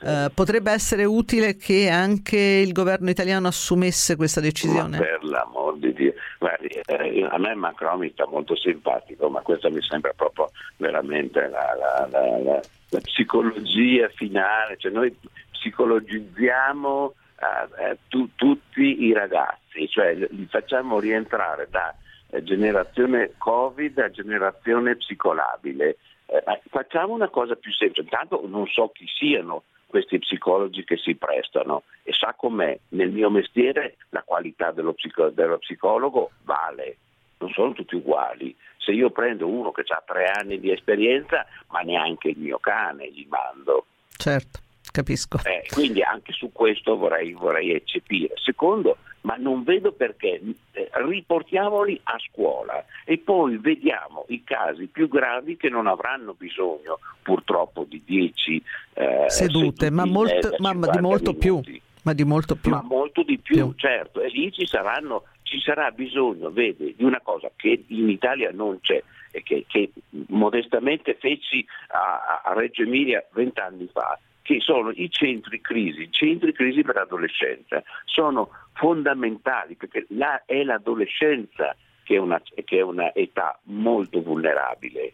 Uh, 0.03 0.29
potrebbe 0.33 0.69
essere 0.69 1.05
utile 1.05 1.55
che 1.55 1.87
anche 1.87 2.37
il 2.37 2.73
governo 2.73 3.09
italiano 3.09 3.47
assumesse 3.47 4.17
questa 4.17 4.41
decisione? 4.41 4.97
Ma 4.97 5.05
per 5.05 5.23
l'amor 5.23 5.77
di 5.77 5.93
Dio, 5.93 6.13
Guardi, 6.39 6.67
eh, 6.67 7.25
a 7.29 7.37
me 7.37 7.55
Macron 7.55 7.99
mi 7.99 8.11
sta 8.11 8.27
molto 8.27 8.53
simpatico, 8.57 9.29
ma 9.29 9.39
questa 9.39 9.69
mi 9.69 9.81
sembra 9.81 10.11
proprio 10.13 10.51
veramente 10.75 11.39
la, 11.47 11.73
la, 11.79 12.07
la, 12.11 12.61
la 12.89 12.99
psicologia 12.99 14.09
finale, 14.09 14.75
cioè 14.77 14.91
noi 14.91 15.15
psicologizziamo 15.51 17.13
eh, 17.43 17.91
eh, 17.91 17.97
tu, 18.09 18.29
tutti 18.35 19.03
i 19.03 19.13
ragazzi, 19.13 19.87
cioè 19.89 20.13
li 20.15 20.47
facciamo 20.49 20.99
rientrare 20.99 21.67
da 21.69 21.95
eh, 22.29 22.43
generazione 22.43 23.33
Covid 23.37 23.97
a 23.99 24.09
generazione 24.09 24.95
psicolabile. 24.95 25.97
Eh, 26.25 26.61
facciamo 26.69 27.13
una 27.13 27.29
cosa 27.29 27.55
più 27.55 27.71
semplice, 27.71 28.01
intanto 28.01 28.41
non 28.47 28.67
so 28.67 28.89
chi 28.93 29.05
siano 29.07 29.63
questi 29.93 30.17
psicologi 30.17 30.83
che 30.83 30.97
si 30.97 31.13
prestano 31.15 31.83
e 32.01 32.13
sa 32.13 32.33
com'è, 32.35 32.77
nel 32.89 33.11
mio 33.11 33.29
mestiere 33.29 33.97
la 34.09 34.23
qualità 34.23 34.71
dello, 34.71 34.93
psico- 34.93 35.29
dello 35.29 35.59
psicologo 35.59 36.31
vale, 36.45 36.97
non 37.37 37.51
sono 37.51 37.73
tutti 37.73 37.95
uguali. 37.95 38.55
Se 38.77 38.91
io 38.91 39.11
prendo 39.11 39.47
uno 39.47 39.71
che 39.71 39.83
ha 39.87 40.03
tre 40.03 40.31
anni 40.31 40.59
di 40.59 40.71
esperienza, 40.71 41.45
ma 41.67 41.81
neanche 41.81 42.29
il 42.29 42.37
mio 42.39 42.57
cane 42.57 43.11
gli 43.11 43.25
mando. 43.29 43.85
Certo, 44.17 44.59
capisco. 44.91 45.37
Eh, 45.43 45.67
quindi 45.71 46.01
anche 46.01 46.33
su 46.33 46.51
questo 46.51 46.97
vorrei, 46.97 47.33
vorrei 47.33 47.73
eccepire. 47.73 48.33
Secondo, 48.37 48.97
ma 49.23 49.35
non 49.35 49.63
vedo 49.63 49.91
perché 49.91 50.41
eh, 50.71 50.89
riportiamoli 50.93 51.99
a 52.03 52.17
scuola 52.29 52.85
e 53.05 53.17
poi 53.17 53.57
vediamo 53.57 54.25
i 54.29 54.43
casi 54.43 54.87
più 54.87 55.07
gravi 55.07 55.57
che 55.57 55.69
non 55.69 55.87
avranno 55.87 56.33
bisogno 56.37 56.99
purtroppo 57.21 57.85
di 57.87 58.01
10 58.05 58.63
eh, 58.93 59.25
sedute, 59.29 59.89
ma, 59.89 60.05
molto, 60.05 60.55
ma 60.59 60.73
di 60.73 60.99
molto 60.99 61.33
più. 61.33 61.61
Ma 62.03 62.13
di 62.13 62.25
molto 62.25 62.55
più. 62.55 62.71
Ma 62.71 62.81
molto 62.81 63.23
di 63.23 63.37
più, 63.37 63.55
più. 63.55 63.73
certo, 63.75 64.19
e 64.19 64.27
lì 64.27 64.51
ci, 64.51 64.67
saranno, 64.67 65.23
ci 65.43 65.59
sarà 65.61 65.89
bisogno, 65.91 66.51
vede, 66.51 66.93
di 66.97 67.03
una 67.03 67.21
cosa 67.21 67.49
che 67.55 67.85
in 67.87 68.09
Italia 68.09 68.51
non 68.51 68.79
c'è 68.81 69.01
e 69.31 69.41
che, 69.41 69.63
che 69.67 69.89
modestamente 70.27 71.15
feci 71.15 71.65
a, 71.87 72.41
a 72.43 72.53
Reggio 72.53 72.81
Emilia 72.81 73.25
vent'anni 73.31 73.89
fa, 73.91 74.19
che 74.41 74.59
sono 74.59 74.91
i 74.91 75.09
centri 75.09 75.61
crisi, 75.61 76.01
i 76.01 76.11
centri 76.11 76.51
crisi 76.51 76.81
per 76.83 76.95
l'adolescenza, 76.95 77.81
sono 78.03 78.49
fondamentali 78.73 79.75
perché 79.75 80.05
là 80.09 80.43
è 80.45 80.63
l'adolescenza 80.63 81.75
che 82.03 82.15
è, 82.15 82.17
una, 82.17 82.41
che 82.41 82.77
è 82.77 82.81
una 82.81 83.13
età 83.13 83.57
molto 83.63 84.21
vulnerabile 84.21 85.13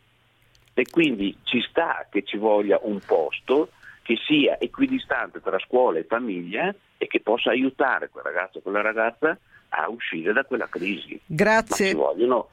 e 0.73 0.85
quindi 0.89 1.37
ci 1.43 1.61
sta 1.61 2.07
che 2.09 2.23
ci 2.23 2.37
voglia 2.37 2.79
un 2.81 2.99
posto 3.05 3.69
che 4.01 4.17
sia 4.25 4.59
equidistante 4.59 5.41
tra 5.41 5.59
scuola 5.59 5.99
e 5.99 6.05
famiglia 6.05 6.73
e 6.97 7.07
che 7.07 7.19
possa 7.19 7.51
aiutare 7.51 8.09
quel 8.09 8.23
ragazzo 8.23 8.57
o 8.57 8.61
quella 8.61 8.81
ragazza 8.81 9.37
a 9.69 9.89
uscire 9.89 10.33
da 10.33 10.43
quella 10.45 10.67
crisi. 10.67 11.19
Grazie. 11.25 11.85
Ma 11.85 11.91
ci 11.91 11.97
vogliono 11.97 12.49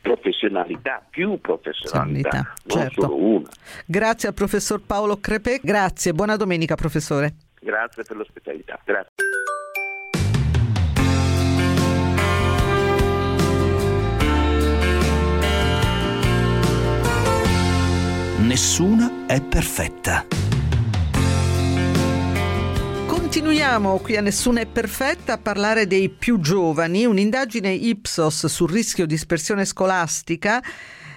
professionalità, 0.00 1.02
più 1.08 1.40
professionalità, 1.40 2.54
non 2.64 2.78
certo. 2.78 3.00
solo 3.00 3.16
una. 3.16 3.48
Grazie 3.86 4.28
al 4.28 4.34
professor 4.34 4.80
Paolo 4.86 5.18
Crepè, 5.18 5.60
grazie, 5.62 6.12
buona 6.12 6.36
domenica 6.36 6.74
professore. 6.74 7.34
Grazie 7.60 8.02
per 8.04 8.16
l'ospitalità. 8.16 8.78
Grazie. 8.84 9.10
Nessuna 18.44 19.24
è 19.24 19.40
perfetta. 19.40 20.26
Continuiamo 23.06 23.98
qui 24.00 24.18
a 24.18 24.20
Nessuna 24.20 24.60
è 24.60 24.66
perfetta 24.66 25.32
a 25.32 25.38
parlare 25.38 25.86
dei 25.86 26.10
più 26.10 26.38
giovani. 26.38 27.06
Un'indagine 27.06 27.72
Ipsos 27.72 28.44
sul 28.44 28.70
rischio 28.70 29.06
di 29.06 29.14
dispersione 29.14 29.64
scolastica 29.64 30.62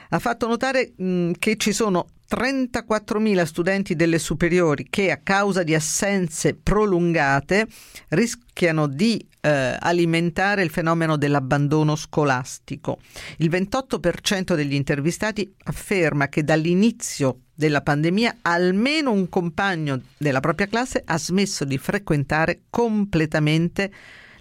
ha 0.10 0.20
fatto 0.20 0.48
notare 0.48 0.94
mh, 0.96 1.32
che 1.38 1.58
ci 1.58 1.74
sono 1.74 2.06
34.000 2.30 3.44
studenti 3.44 3.98
delle 3.98 4.20
superiori 4.20 4.88
che 4.90 5.12
a 5.12 5.18
causa 5.18 5.64
di 5.64 5.76
assenze 5.76 6.56
prolungate 6.56 7.68
rischiano 8.08 8.88
di 8.88 9.27
eh, 9.42 9.76
alimentare 9.80 10.64
il 10.64 10.70
fenomeno 10.70 11.18
dell'abbandono 11.18 11.96
scolastico. 11.96 13.00
Il 13.38 13.50
28% 13.50 14.56
degli 14.56 14.74
intervistati 14.74 15.54
afferma 15.64 16.28
che 16.28 16.44
dall'inizio 16.44 17.42
della 17.54 17.82
pandemia 17.82 18.38
almeno 18.44 19.12
un 19.12 19.30
compagno 19.30 20.02
della 20.18 20.40
propria 20.40 20.68
classe 20.68 21.02
ha 21.04 21.18
smesso 21.18 21.66
di 21.66 21.78
frequentare 21.78 22.62
completamente 22.70 23.92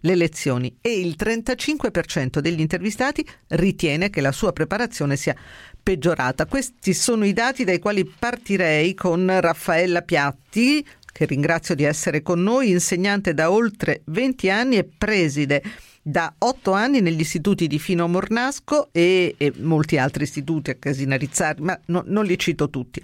le 0.00 0.15
lezioni 0.15 0.76
e 0.81 1.00
il 1.00 1.17
35% 1.19 2.38
degli 2.38 2.61
intervistati 2.61 3.26
ritiene 3.49 4.11
che 4.11 4.21
la 4.21 4.33
sua 4.33 4.53
preparazione 4.53 5.17
sia 5.17 5.35
peggiorata. 5.83 6.47
Questi 6.47 6.95
sono 6.95 7.25
i 7.25 7.33
dati 7.33 7.65
dai 7.65 7.79
quali 7.79 8.05
partirei 8.05 8.95
con 8.95 9.29
Raffaella 9.41 10.03
Piatti, 10.03 10.87
che 11.16 11.25
ringrazio 11.25 11.75
di 11.75 11.82
essere 11.82 12.20
con 12.20 12.42
noi, 12.42 12.68
insegnante 12.68 13.32
da 13.32 13.50
oltre 13.50 14.02
20 14.04 14.50
anni 14.50 14.76
e 14.76 14.85
preside 14.85 15.62
da 16.02 16.32
otto 16.37 16.73
anni 16.73 17.00
negli 17.00 17.20
istituti 17.20 17.66
di 17.66 17.78
Fino 17.78 18.06
Mornasco 18.06 18.90
e, 18.92 19.35
e 19.38 19.52
molti 19.61 19.96
altri 19.96 20.25
istituti 20.25 20.70
a 20.70 20.75
Casinarizzardi, 20.75 21.62
ma 21.62 21.80
no, 21.87 22.02
non 22.04 22.26
li 22.26 22.38
cito 22.38 22.68
tutti. 22.68 23.02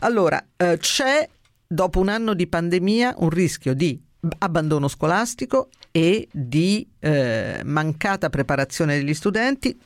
Allora, 0.00 0.44
eh, 0.54 0.76
c'è 0.76 1.26
dopo 1.66 1.98
un 1.98 2.08
anno 2.08 2.34
di 2.34 2.46
pandemia 2.46 3.14
un 3.20 3.30
rischio 3.30 3.72
di 3.72 3.98
abbandono 4.38 4.86
scolastico 4.86 5.70
e 5.90 6.28
di 6.30 6.86
eh, 6.98 7.62
mancata 7.64 8.28
preparazione 8.28 8.98
degli 8.98 9.14
studenti 9.14 9.80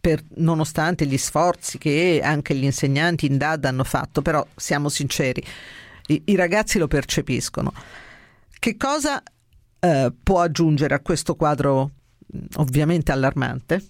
per, 0.00 0.20
nonostante 0.34 1.06
gli 1.06 1.16
sforzi 1.16 1.78
che 1.78 2.20
anche 2.24 2.56
gli 2.56 2.64
insegnanti 2.64 3.26
in 3.26 3.38
DAD 3.38 3.66
hanno 3.66 3.84
fatto, 3.84 4.20
però 4.20 4.44
siamo 4.56 4.88
sinceri, 4.88 5.44
i, 6.08 6.22
i 6.26 6.36
ragazzi 6.36 6.78
lo 6.78 6.86
percepiscono. 6.86 7.72
Che 8.58 8.76
cosa 8.76 9.22
eh, 9.80 10.12
può 10.22 10.40
aggiungere 10.40 10.94
a 10.94 11.00
questo 11.00 11.34
quadro 11.36 11.90
ovviamente 12.56 13.12
allarmante? 13.12 13.80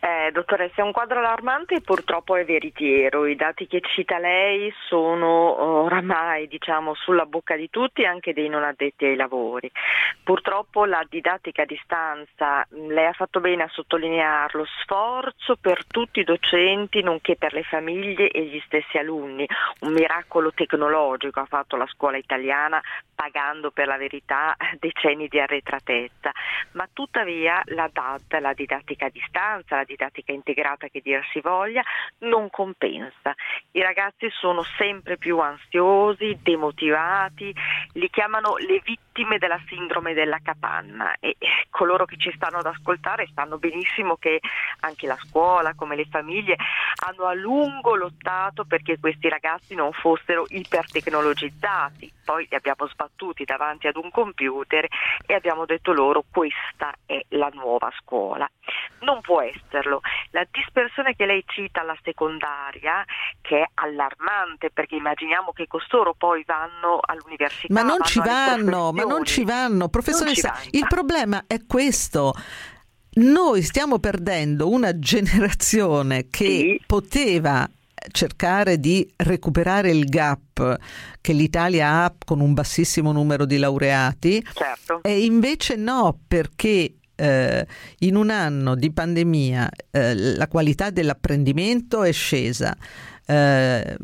Eh, 0.00 0.30
dottoressa, 0.32 0.82
è 0.82 0.84
un 0.84 0.92
quadro 0.92 1.18
allarmante 1.18 1.76
e 1.76 1.80
purtroppo 1.80 2.36
è 2.36 2.44
veritiero. 2.44 3.26
I 3.26 3.36
dati 3.36 3.66
che 3.66 3.80
cita 3.80 4.18
lei 4.18 4.70
sono 4.88 5.73
oramai 5.94 6.48
diciamo, 6.48 6.94
sulla 6.94 7.26
bocca 7.26 7.56
di 7.56 7.70
tutti, 7.70 8.04
anche 8.04 8.32
dei 8.32 8.48
non 8.48 8.64
addetti 8.64 9.04
ai 9.04 9.16
lavori. 9.16 9.70
Purtroppo 10.22 10.84
la 10.84 11.04
didattica 11.08 11.62
a 11.62 11.66
distanza, 11.66 12.66
lei 12.70 13.06
ha 13.06 13.12
fatto 13.12 13.40
bene 13.40 13.62
a 13.64 13.68
sottolinearlo, 13.68 14.64
sforzo 14.82 15.56
per 15.60 15.84
tutti 15.86 16.20
i 16.20 16.24
docenti 16.24 17.02
nonché 17.02 17.36
per 17.36 17.52
le 17.52 17.62
famiglie 17.62 18.30
e 18.30 18.44
gli 18.44 18.60
stessi 18.66 18.98
alunni. 18.98 19.46
Un 19.80 19.92
miracolo 19.92 20.52
tecnologico 20.52 21.40
ha 21.40 21.46
fatto 21.46 21.76
la 21.76 21.86
scuola 21.86 22.16
italiana 22.16 22.80
pagando 23.14 23.70
per 23.70 23.86
la 23.86 23.96
verità 23.96 24.56
decenni 24.78 25.28
di 25.28 25.38
arretratezza, 25.38 26.32
ma 26.72 26.88
tuttavia 26.92 27.62
la 27.66 27.88
DAD, 27.92 28.40
la 28.40 28.52
didattica 28.52 29.06
a 29.06 29.10
distanza, 29.10 29.76
la 29.76 29.84
didattica 29.84 30.32
integrata 30.32 30.88
che 30.88 31.00
dir 31.00 31.24
si 31.30 31.40
voglia, 31.40 31.82
non 32.20 32.50
compensa. 32.50 33.34
I 33.72 33.82
ragazzi 33.82 34.28
sono 34.30 34.62
sempre 34.76 35.16
più 35.16 35.38
ansiosi, 35.38 35.83
demotivati, 36.42 37.54
li 37.94 38.10
chiamano 38.10 38.56
le 38.56 38.80
vittime 38.84 39.03
della 39.38 39.60
sindrome 39.68 40.12
della 40.12 40.40
capanna 40.42 41.14
e 41.20 41.36
coloro 41.70 42.04
che 42.04 42.16
ci 42.16 42.32
stanno 42.34 42.58
ad 42.58 42.66
ascoltare 42.66 43.28
sanno 43.32 43.58
benissimo 43.58 44.16
che 44.16 44.40
anche 44.80 45.06
la 45.06 45.16
scuola 45.16 45.72
come 45.74 45.94
le 45.94 46.06
famiglie 46.06 46.56
hanno 47.06 47.26
a 47.26 47.34
lungo 47.34 47.94
lottato 47.94 48.64
perché 48.64 48.98
questi 48.98 49.28
ragazzi 49.28 49.74
non 49.74 49.92
fossero 49.92 50.46
ipertecnologizzati, 50.48 52.12
poi 52.24 52.46
li 52.48 52.56
abbiamo 52.56 52.88
sbattuti 52.88 53.44
davanti 53.44 53.86
ad 53.86 53.96
un 53.96 54.10
computer 54.10 54.86
e 55.26 55.34
abbiamo 55.34 55.64
detto 55.64 55.92
loro 55.92 56.24
questa 56.28 56.92
è 57.06 57.20
la 57.30 57.50
nuova 57.52 57.92
scuola. 58.00 58.50
Non 59.00 59.20
può 59.20 59.42
esserlo. 59.42 60.00
La 60.30 60.46
dispersione 60.50 61.14
che 61.14 61.26
lei 61.26 61.44
cita 61.46 61.82
alla 61.82 61.96
secondaria, 62.02 63.04
che 63.42 63.60
è 63.60 63.66
allarmante 63.74 64.70
perché 64.70 64.96
immaginiamo 64.96 65.52
che 65.52 65.66
costoro 65.66 66.14
poi 66.14 66.42
vanno 66.46 67.00
all'università. 67.00 67.72
Ma 67.72 67.82
non 67.82 68.02
ci 68.02 68.18
vanno, 68.20 68.92
ma 68.92 69.03
non 69.06 69.24
ci 69.24 69.44
vanno. 69.44 69.88
Professoressa, 69.88 70.54
ci 70.62 70.76
il 70.76 70.86
problema 70.88 71.44
è 71.46 71.60
questo 71.66 72.34
noi 73.16 73.62
stiamo 73.62 73.98
perdendo 73.98 74.68
una 74.68 74.98
generazione 74.98 76.26
che 76.28 76.44
sì. 76.44 76.82
poteva 76.86 77.68
cercare 78.10 78.78
di 78.78 79.08
recuperare 79.16 79.90
il 79.90 80.04
gap 80.04 80.76
che 81.20 81.32
l'Italia 81.32 82.02
ha 82.04 82.14
con 82.24 82.40
un 82.40 82.52
bassissimo 82.52 83.12
numero 83.12 83.46
di 83.46 83.56
laureati 83.56 84.44
certo. 84.52 85.00
e 85.02 85.24
invece 85.24 85.76
no 85.76 86.18
perché 86.26 86.96
eh, 87.14 87.66
in 88.00 88.16
un 88.16 88.30
anno 88.30 88.74
di 88.74 88.92
pandemia 88.92 89.70
eh, 89.90 90.14
la 90.14 90.48
qualità 90.48 90.90
dell'apprendimento 90.90 92.02
è 92.02 92.12
scesa. 92.12 92.76
Eh, 93.26 93.96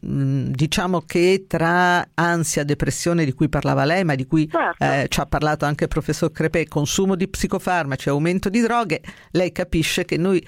diciamo 0.00 1.02
che 1.02 1.44
tra 1.46 2.08
ansia, 2.14 2.64
depressione 2.64 3.24
di 3.24 3.32
cui 3.32 3.48
parlava 3.48 3.84
lei, 3.84 4.04
ma 4.04 4.14
di 4.14 4.26
cui 4.26 4.48
certo. 4.48 4.82
eh, 4.82 5.06
ci 5.08 5.20
ha 5.20 5.26
parlato 5.26 5.66
anche 5.66 5.84
il 5.84 5.90
professor 5.90 6.32
Crepè, 6.32 6.66
consumo 6.66 7.16
di 7.16 7.28
psicofarmaci, 7.28 8.08
aumento 8.08 8.48
di 8.48 8.60
droghe, 8.60 9.02
lei 9.32 9.52
capisce 9.52 10.04
che 10.04 10.16
noi 10.16 10.44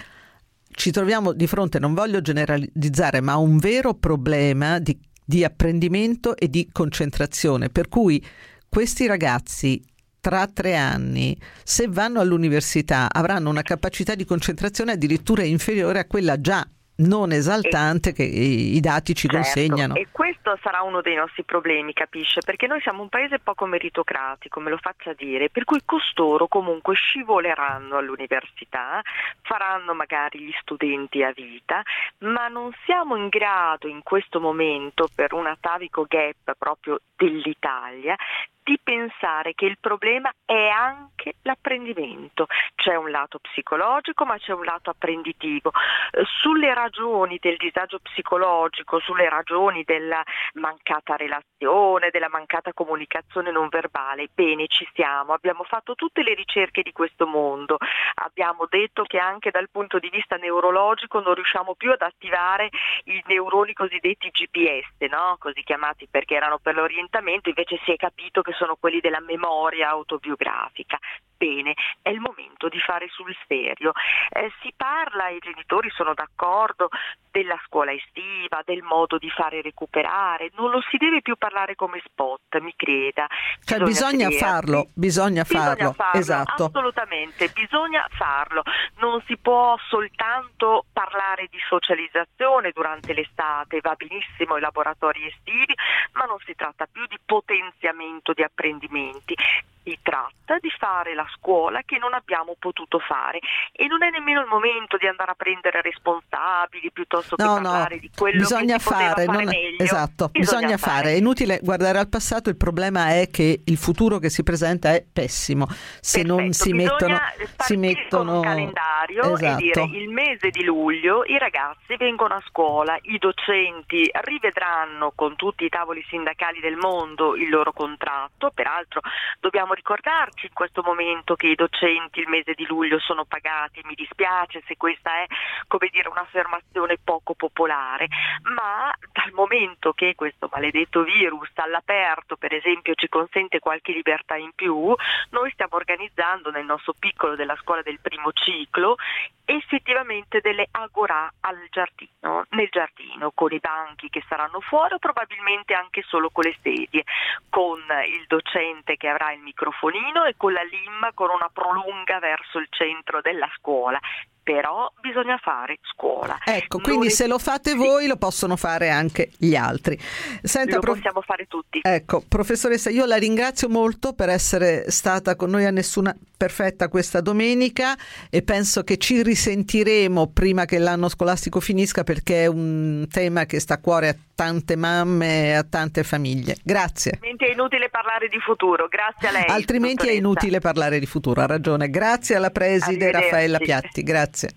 ci 0.70 0.90
troviamo 0.90 1.32
di 1.32 1.46
fronte, 1.46 1.78
non 1.78 1.92
voglio 1.92 2.22
generalizzare, 2.22 3.20
ma 3.20 3.32
a 3.32 3.38
un 3.38 3.58
vero 3.58 3.94
problema 3.94 4.78
di, 4.78 4.98
di 5.24 5.44
apprendimento 5.44 6.34
e 6.34 6.48
di 6.48 6.68
concentrazione, 6.72 7.68
per 7.68 7.88
cui 7.88 8.24
questi 8.68 9.06
ragazzi 9.06 9.82
tra 10.18 10.46
tre 10.46 10.76
anni, 10.76 11.36
se 11.62 11.88
vanno 11.88 12.20
all'università, 12.20 13.08
avranno 13.12 13.50
una 13.50 13.62
capacità 13.62 14.14
di 14.14 14.24
concentrazione 14.24 14.92
addirittura 14.92 15.42
inferiore 15.42 15.98
a 15.98 16.06
quella 16.06 16.40
già 16.40 16.66
non 16.96 17.32
esaltante 17.32 18.10
e, 18.10 18.12
che 18.12 18.22
i, 18.22 18.80
dati 18.80 19.14
ci 19.14 19.28
certo, 19.28 19.42
consegnano. 19.42 19.94
E 19.94 20.08
questo 20.10 20.58
sarà 20.62 20.82
uno 20.82 21.00
dei 21.00 21.14
nostri 21.14 21.44
problemi, 21.44 21.92
capisce? 21.92 22.40
Perché 22.44 22.66
noi 22.66 22.80
siamo 22.80 23.02
un 23.02 23.08
paese 23.08 23.38
poco 23.38 23.66
meritocratico, 23.66 24.60
me 24.60 24.70
lo 24.70 24.78
faccia 24.78 25.12
dire, 25.14 25.50
per 25.50 25.64
cui 25.64 25.80
costoro 25.84 26.46
comunque 26.48 26.94
scivoleranno 26.94 27.96
all'università, 27.96 29.02
faranno 29.42 29.94
magari 29.94 30.40
gli 30.40 30.54
studenti 30.60 31.22
a 31.22 31.32
vita, 31.34 31.82
ma 32.18 32.48
non 32.48 32.70
siamo 32.84 33.16
in 33.16 33.28
grado 33.28 33.88
in 33.88 34.02
questo 34.02 34.40
momento, 34.40 35.08
per 35.14 35.32
un 35.32 35.46
atavico 35.46 36.04
gap 36.08 36.54
proprio 36.58 37.00
dell'Italia, 37.16 38.16
di 38.62 38.78
pensare 38.82 39.54
che 39.54 39.66
il 39.66 39.78
problema 39.78 40.30
è 40.44 40.68
anche 40.68 41.34
l'apprendimento. 41.42 42.46
C'è 42.74 42.94
un 42.94 43.10
lato 43.10 43.38
psicologico 43.38 44.24
ma 44.24 44.38
c'è 44.38 44.52
un 44.52 44.64
lato 44.64 44.90
apprenditivo. 44.90 45.70
Eh, 46.10 46.24
sulle 46.40 46.72
ragioni 46.74 47.38
del 47.40 47.56
disagio 47.56 47.98
psicologico, 48.00 49.00
sulle 49.00 49.28
ragioni 49.28 49.82
della 49.84 50.22
mancata 50.54 51.16
relazione, 51.16 52.10
della 52.10 52.28
mancata 52.28 52.72
comunicazione 52.72 53.50
non 53.50 53.68
verbale, 53.68 54.28
bene 54.32 54.66
ci 54.68 54.88
siamo, 54.94 55.32
abbiamo 55.32 55.64
fatto 55.64 55.94
tutte 55.94 56.22
le 56.22 56.34
ricerche 56.34 56.82
di 56.82 56.92
questo 56.92 57.26
mondo, 57.26 57.78
abbiamo 58.14 58.66
detto 58.68 59.04
che 59.04 59.18
anche 59.18 59.50
dal 59.50 59.70
punto 59.70 59.98
di 59.98 60.08
vista 60.10 60.36
neurologico 60.36 61.20
non 61.20 61.34
riusciamo 61.34 61.74
più 61.74 61.90
ad 61.90 62.02
attivare 62.02 62.68
i 63.04 63.22
neuroni 63.26 63.72
cosiddetti 63.72 64.30
GPS, 64.30 65.08
no? 65.10 65.36
così 65.38 65.62
chiamati 65.62 66.06
perché 66.10 66.34
erano 66.34 66.58
per 66.58 66.74
l'orientamento, 66.74 67.48
invece 67.48 67.78
si 67.84 67.92
è 67.92 67.96
capito 67.96 68.42
che 68.42 68.51
sono 68.52 68.76
quelli 68.78 69.00
della 69.00 69.20
memoria 69.20 69.90
autobiografica. 69.90 70.98
Bene, 71.42 71.74
è 72.02 72.10
il 72.10 72.20
momento 72.20 72.68
di 72.68 72.78
fare 72.78 73.08
sul 73.10 73.34
serio. 73.48 73.90
Eh, 74.30 74.52
si 74.62 74.72
parla, 74.76 75.28
i 75.28 75.40
genitori 75.40 75.90
sono 75.90 76.14
d'accordo, 76.14 76.88
della 77.32 77.58
scuola 77.66 77.90
estiva, 77.90 78.62
del 78.64 78.82
modo 78.82 79.18
di 79.18 79.28
fare 79.28 79.60
recuperare, 79.60 80.52
non 80.54 80.70
lo 80.70 80.80
si 80.88 80.98
deve 80.98 81.20
più 81.20 81.34
parlare 81.36 81.74
come 81.74 82.00
spot, 82.04 82.60
mi 82.60 82.72
creda. 82.76 83.26
Cioè 83.64 83.80
bisogna, 83.80 84.28
bisogna 84.28 84.52
farlo, 84.52 84.86
bisogna, 84.94 85.42
farlo, 85.42 85.92
farlo, 85.94 86.20
esatto. 86.20 86.64
Assolutamente, 86.66 87.48
bisogna 87.48 88.06
farlo. 88.10 88.62
Non 88.98 89.20
si 89.26 89.36
può 89.36 89.76
soltanto 89.88 90.84
parlare 90.92 91.48
di 91.50 91.58
socializzazione 91.66 92.70
durante 92.72 93.14
l'estate, 93.14 93.80
va 93.80 93.96
benissimo 93.96 94.58
i 94.58 94.60
laboratori 94.60 95.26
estivi, 95.26 95.74
ma 96.12 96.24
non 96.26 96.36
si 96.44 96.54
tratta 96.54 96.86
più 96.86 97.04
di 97.06 97.18
potenziamento 97.24 98.32
di 98.32 98.44
apprendimenti 98.44 99.34
si 99.82 99.98
tratta 100.02 100.58
di 100.60 100.70
fare 100.70 101.14
la 101.14 101.26
scuola 101.34 101.82
che 101.84 101.98
non 101.98 102.14
abbiamo 102.14 102.54
potuto 102.58 102.98
fare 102.98 103.40
e 103.72 103.86
non 103.86 104.02
è 104.02 104.10
nemmeno 104.10 104.40
il 104.40 104.46
momento 104.46 104.96
di 104.96 105.06
andare 105.06 105.32
a 105.32 105.34
prendere 105.34 105.80
responsabili 105.82 106.90
piuttosto 106.92 107.36
che 107.36 107.44
no, 107.44 107.54
parlare 107.54 107.94
no, 107.94 108.00
di 108.00 108.10
quello 108.14 108.38
bisogna 108.38 108.76
che 108.76 108.82
si 108.82 108.88
fare, 108.88 109.24
fare 109.24 109.44
meglio. 109.44 109.82
Esatto, 109.82 110.28
bisogna, 110.28 110.58
bisogna 110.58 110.76
fare. 110.76 110.96
fare. 110.96 111.12
È 111.12 111.16
inutile 111.16 111.58
guardare 111.62 111.98
al 111.98 112.08
passato, 112.08 112.48
il 112.48 112.56
problema 112.56 113.08
è 113.10 113.28
che 113.30 113.62
il 113.64 113.76
futuro 113.76 114.18
che 114.18 114.30
si 114.30 114.42
presenta 114.42 114.92
è 114.92 115.04
pessimo. 115.10 115.66
Se 115.68 116.22
Perfetto. 116.22 116.36
non 116.36 116.52
si 116.52 116.72
mettono 116.72 117.20
si 117.58 117.76
mettono 117.76 118.36
un 118.36 118.42
calendario 118.42 119.34
esatto. 119.34 119.44
e 119.44 119.56
dire 119.56 119.82
il 119.98 120.08
mese 120.08 120.50
di 120.50 120.64
luglio 120.64 121.24
i 121.24 121.38
ragazzi 121.38 121.96
vengono 121.96 122.34
a 122.34 122.42
scuola, 122.46 122.96
i 123.02 123.18
docenti 123.18 124.10
rivedranno 124.24 125.12
con 125.14 125.36
tutti 125.36 125.64
i 125.64 125.68
tavoli 125.68 126.04
sindacali 126.08 126.60
del 126.60 126.76
mondo 126.76 127.34
il 127.36 127.48
loro 127.48 127.72
contratto, 127.72 128.50
peraltro 128.52 129.00
dobbiamo 129.40 129.71
dobbiamo 129.72 129.74
ricordarci 129.74 130.46
in 130.46 130.52
questo 130.52 130.82
momento 130.82 131.34
che 131.34 131.48
i 131.48 131.54
docenti 131.54 132.20
il 132.20 132.28
mese 132.28 132.52
di 132.54 132.66
luglio 132.66 132.98
sono 132.98 133.24
pagati, 133.24 133.80
mi 133.84 133.94
dispiace 133.94 134.62
se 134.66 134.76
questa 134.76 135.22
è 135.22 135.26
come 135.66 135.88
dire 135.90 136.08
un'affermazione 136.08 136.98
poco 137.02 137.34
popolare, 137.34 138.08
ma 138.54 138.92
dal 139.12 139.32
momento 139.32 139.92
che 139.92 140.14
questo 140.14 140.48
maledetto 140.52 141.02
virus 141.02 141.50
all'aperto 141.56 142.36
per 142.36 142.54
esempio 142.54 142.94
ci 142.94 143.08
consente 143.08 143.58
qualche 143.58 143.92
libertà 143.92 144.36
in 144.36 144.52
più, 144.54 144.94
noi 145.30 145.50
stiamo 145.52 145.76
organizzando 145.76 146.50
nel 146.50 146.64
nostro 146.64 146.94
piccolo 146.98 147.34
della 147.34 147.56
scuola 147.56 147.82
del 147.82 148.00
primo 148.00 148.32
ciclo 148.32 148.96
effettivamente 149.44 150.40
delle 150.40 150.68
agorà 150.70 151.30
al 151.40 151.66
giardino, 151.70 152.44
nel 152.50 152.68
giardino, 152.70 153.32
con 153.34 153.52
i 153.52 153.58
banchi 153.58 154.08
che 154.08 154.22
saranno 154.28 154.60
fuori 154.60 154.94
o 154.94 154.98
probabilmente 154.98 155.74
anche 155.74 156.02
solo 156.06 156.30
con 156.30 156.44
le 156.44 156.56
sedie, 156.62 157.04
con 157.48 157.80
il 158.06 158.24
docente 158.26 158.96
che 158.96 159.08
avrà 159.08 159.32
il 159.32 159.40
microfonino 159.62 160.24
e 160.24 160.34
con 160.36 160.52
la 160.52 160.62
limma 160.62 161.12
con 161.14 161.30
una 161.30 161.48
prolunga 161.52 162.18
verso 162.18 162.58
il 162.58 162.66
centro 162.70 163.20
della 163.20 163.48
scuola 163.56 164.00
però 164.42 164.92
bisogna 165.00 165.38
fare 165.42 165.78
scuola. 165.94 166.38
Ecco, 166.44 166.78
quindi 166.78 167.10
se 167.10 167.26
lo 167.26 167.38
fate 167.38 167.74
voi 167.74 168.06
lo 168.06 168.16
possono 168.16 168.56
fare 168.56 168.90
anche 168.90 169.30
gli 169.38 169.54
altri. 169.54 169.98
Senta, 170.42 170.76
lo 170.76 170.80
prof... 170.80 170.96
possiamo 170.96 171.20
fare 171.20 171.46
tutti. 171.46 171.80
Ecco, 171.82 172.22
professoressa, 172.26 172.90
io 172.90 173.06
la 173.06 173.16
ringrazio 173.16 173.68
molto 173.68 174.14
per 174.14 174.28
essere 174.28 174.90
stata 174.90 175.36
con 175.36 175.50
noi 175.50 175.64
a 175.64 175.70
nessuna 175.70 176.14
perfetta 176.36 176.88
questa 176.88 177.20
domenica 177.20 177.96
e 178.28 178.42
penso 178.42 178.82
che 178.82 178.96
ci 178.96 179.22
risentiremo 179.22 180.26
prima 180.32 180.64
che 180.64 180.78
l'anno 180.78 181.08
scolastico 181.08 181.60
finisca 181.60 182.02
perché 182.02 182.42
è 182.42 182.46
un 182.46 183.06
tema 183.08 183.46
che 183.46 183.60
sta 183.60 183.74
a 183.74 183.78
cuore 183.78 184.08
a 184.08 184.16
tante 184.34 184.74
mamme 184.74 185.46
e 185.46 185.52
a 185.52 185.62
tante 185.62 186.02
famiglie. 186.02 186.56
Grazie. 186.64 187.12
Altrimenti 187.12 187.44
è 187.44 187.52
inutile 187.52 187.88
parlare 187.90 188.26
di 188.26 188.40
futuro, 188.40 188.88
grazie 188.88 189.28
a 189.28 189.30
lei. 189.30 189.44
Altrimenti 189.46 190.08
è 190.08 190.12
inutile 190.12 190.58
parlare 190.58 190.98
di 190.98 191.06
futuro, 191.06 191.42
ha 191.42 191.46
ragione. 191.46 191.90
Grazie 191.90 192.34
alla 192.34 192.50
preside 192.50 193.12
Raffaella 193.12 193.58
Piatti, 193.58 194.02
grazie. 194.02 194.31
Grazie. 194.32 194.56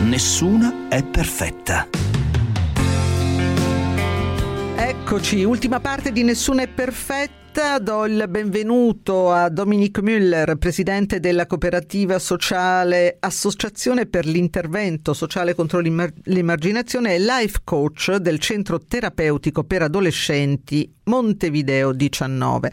Nessuna 0.00 0.88
è 0.88 1.04
perfetta. 1.04 1.86
Eccoci, 4.76 5.44
ultima 5.44 5.78
parte 5.78 6.10
di 6.10 6.24
Nessuna 6.24 6.62
è 6.62 6.68
perfetta 6.68 7.47
perfetta 7.58 7.78
do 7.80 8.04
il 8.04 8.26
benvenuto 8.28 9.32
a 9.32 9.48
Dominic 9.48 9.98
Müller, 9.98 10.56
presidente 10.58 11.18
della 11.18 11.46
cooperativa 11.46 12.20
sociale 12.20 13.16
Associazione 13.18 14.06
per 14.06 14.26
l'intervento 14.26 15.12
sociale 15.12 15.56
contro 15.56 15.80
l'emarginazione 15.80 17.14
e 17.14 17.18
life 17.18 17.62
coach 17.64 18.14
del 18.16 18.38
centro 18.38 18.78
terapeutico 18.78 19.64
per 19.64 19.82
adolescenti 19.82 20.88
Montevideo 21.04 21.90
19. 21.90 22.72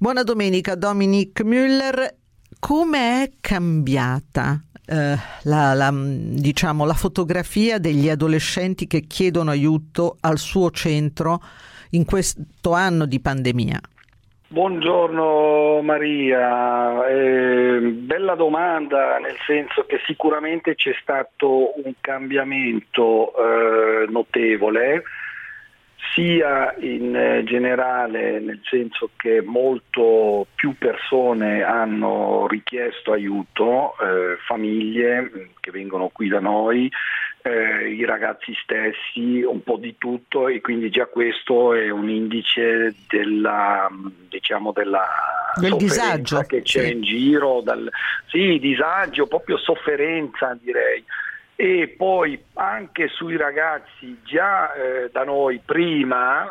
Buona 0.00 0.24
domenica 0.24 0.74
Dominic 0.74 1.40
Müller, 1.44 2.12
come 2.58 3.22
è 3.22 3.30
cambiata 3.40 4.64
eh, 4.84 5.16
la, 5.42 5.74
la, 5.74 5.94
diciamo, 5.94 6.84
la 6.84 6.94
fotografia 6.94 7.78
degli 7.78 8.08
adolescenti 8.08 8.88
che 8.88 9.02
chiedono 9.02 9.52
aiuto 9.52 10.16
al 10.18 10.38
suo 10.38 10.72
centro 10.72 11.40
in 11.90 12.04
questo 12.04 12.72
anno 12.72 13.06
di 13.06 13.20
pandemia? 13.20 13.80
Buongiorno 14.52 15.80
Maria, 15.80 17.06
eh, 17.08 17.80
bella 17.80 18.34
domanda 18.34 19.16
nel 19.16 19.38
senso 19.46 19.86
che 19.86 19.98
sicuramente 20.04 20.74
c'è 20.74 20.94
stato 21.00 21.72
un 21.82 21.94
cambiamento 22.02 23.32
eh, 23.32 24.06
notevole 24.10 25.04
sia 26.12 26.74
in 26.80 27.40
generale 27.46 28.40
nel 28.40 28.60
senso 28.64 29.12
che 29.16 29.40
molto 29.40 30.46
più 30.54 30.76
persone 30.76 31.62
hanno 31.62 32.46
richiesto 32.46 33.12
aiuto, 33.12 33.94
eh, 34.00 34.36
famiglie 34.46 35.52
che 35.60 35.70
vengono 35.70 36.08
qui 36.08 36.28
da 36.28 36.40
noi, 36.40 36.90
eh, 37.42 37.90
i 37.90 38.04
ragazzi 38.04 38.54
stessi, 38.62 39.42
un 39.42 39.62
po' 39.62 39.76
di 39.76 39.96
tutto 39.98 40.48
e 40.48 40.60
quindi 40.60 40.90
già 40.90 41.06
questo 41.06 41.74
è 41.74 41.90
un 41.90 42.08
indice 42.08 42.94
della, 43.08 43.88
diciamo 44.28 44.72
della 44.72 45.06
del 45.54 45.76
disagio 45.76 46.40
che 46.42 46.62
c'è 46.62 46.84
sì. 46.84 46.92
in 46.92 47.02
giro, 47.02 47.60
dal, 47.60 47.90
sì, 48.26 48.58
disagio, 48.58 49.26
proprio 49.26 49.58
sofferenza 49.58 50.56
direi. 50.60 51.04
E 51.54 51.94
poi 51.96 52.42
anche 52.54 53.08
sui 53.08 53.36
ragazzi 53.36 54.18
già 54.24 54.72
eh, 54.72 55.10
da 55.12 55.24
noi 55.24 55.60
prima, 55.64 56.44
eh, 56.46 56.48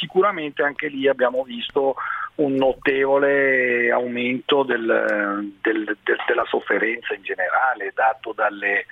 sicuramente 0.00 0.62
anche 0.62 0.88
lì 0.88 1.06
abbiamo 1.06 1.42
visto 1.44 1.94
un 2.36 2.54
notevole 2.54 3.90
aumento 3.90 4.62
del, 4.62 5.52
del, 5.60 5.96
del, 6.02 6.16
della 6.26 6.44
sofferenza 6.46 7.14
in 7.14 7.22
generale, 7.22 7.92
dato 7.94 8.32
dalle, 8.34 8.86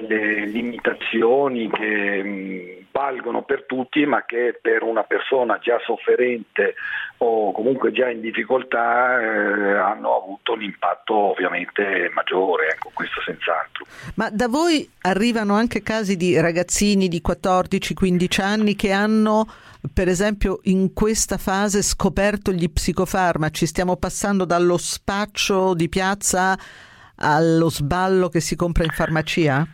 delle 0.00 0.46
limitazioni 0.46 1.70
che 1.70 2.22
mh, 2.22 2.86
valgono 2.90 3.42
per 3.42 3.64
tutti 3.66 4.04
ma 4.06 4.24
che 4.24 4.58
per 4.60 4.82
una 4.82 5.02
persona 5.02 5.58
già 5.58 5.78
sofferente 5.84 6.74
o 7.18 7.52
comunque 7.52 7.92
già 7.92 8.08
in 8.08 8.20
difficoltà 8.20 9.20
eh, 9.20 9.74
hanno 9.74 10.16
avuto 10.16 10.52
un 10.52 10.62
impatto 10.62 11.14
ovviamente 11.14 12.10
maggiore, 12.12 12.68
ecco 12.68 12.90
questo 12.92 13.20
senz'altro. 13.22 13.86
Ma 14.14 14.30
da 14.30 14.48
voi 14.48 14.88
arrivano 15.02 15.54
anche 15.54 15.82
casi 15.82 16.16
di 16.16 16.38
ragazzini 16.40 17.08
di 17.08 17.22
14-15 17.24 18.40
anni 18.42 18.74
che 18.74 18.92
hanno 18.92 19.46
per 19.92 20.08
esempio 20.08 20.60
in 20.64 20.94
questa 20.94 21.36
fase 21.36 21.82
scoperto 21.82 22.52
gli 22.52 22.70
psicofarmaci, 22.70 23.66
stiamo 23.66 23.96
passando 23.96 24.44
dallo 24.44 24.78
spaccio 24.78 25.74
di 25.74 25.88
piazza 25.88 26.56
allo 27.16 27.70
sballo 27.70 28.28
che 28.28 28.40
si 28.40 28.56
compra 28.56 28.84
in 28.84 28.90
farmacia? 28.90 29.66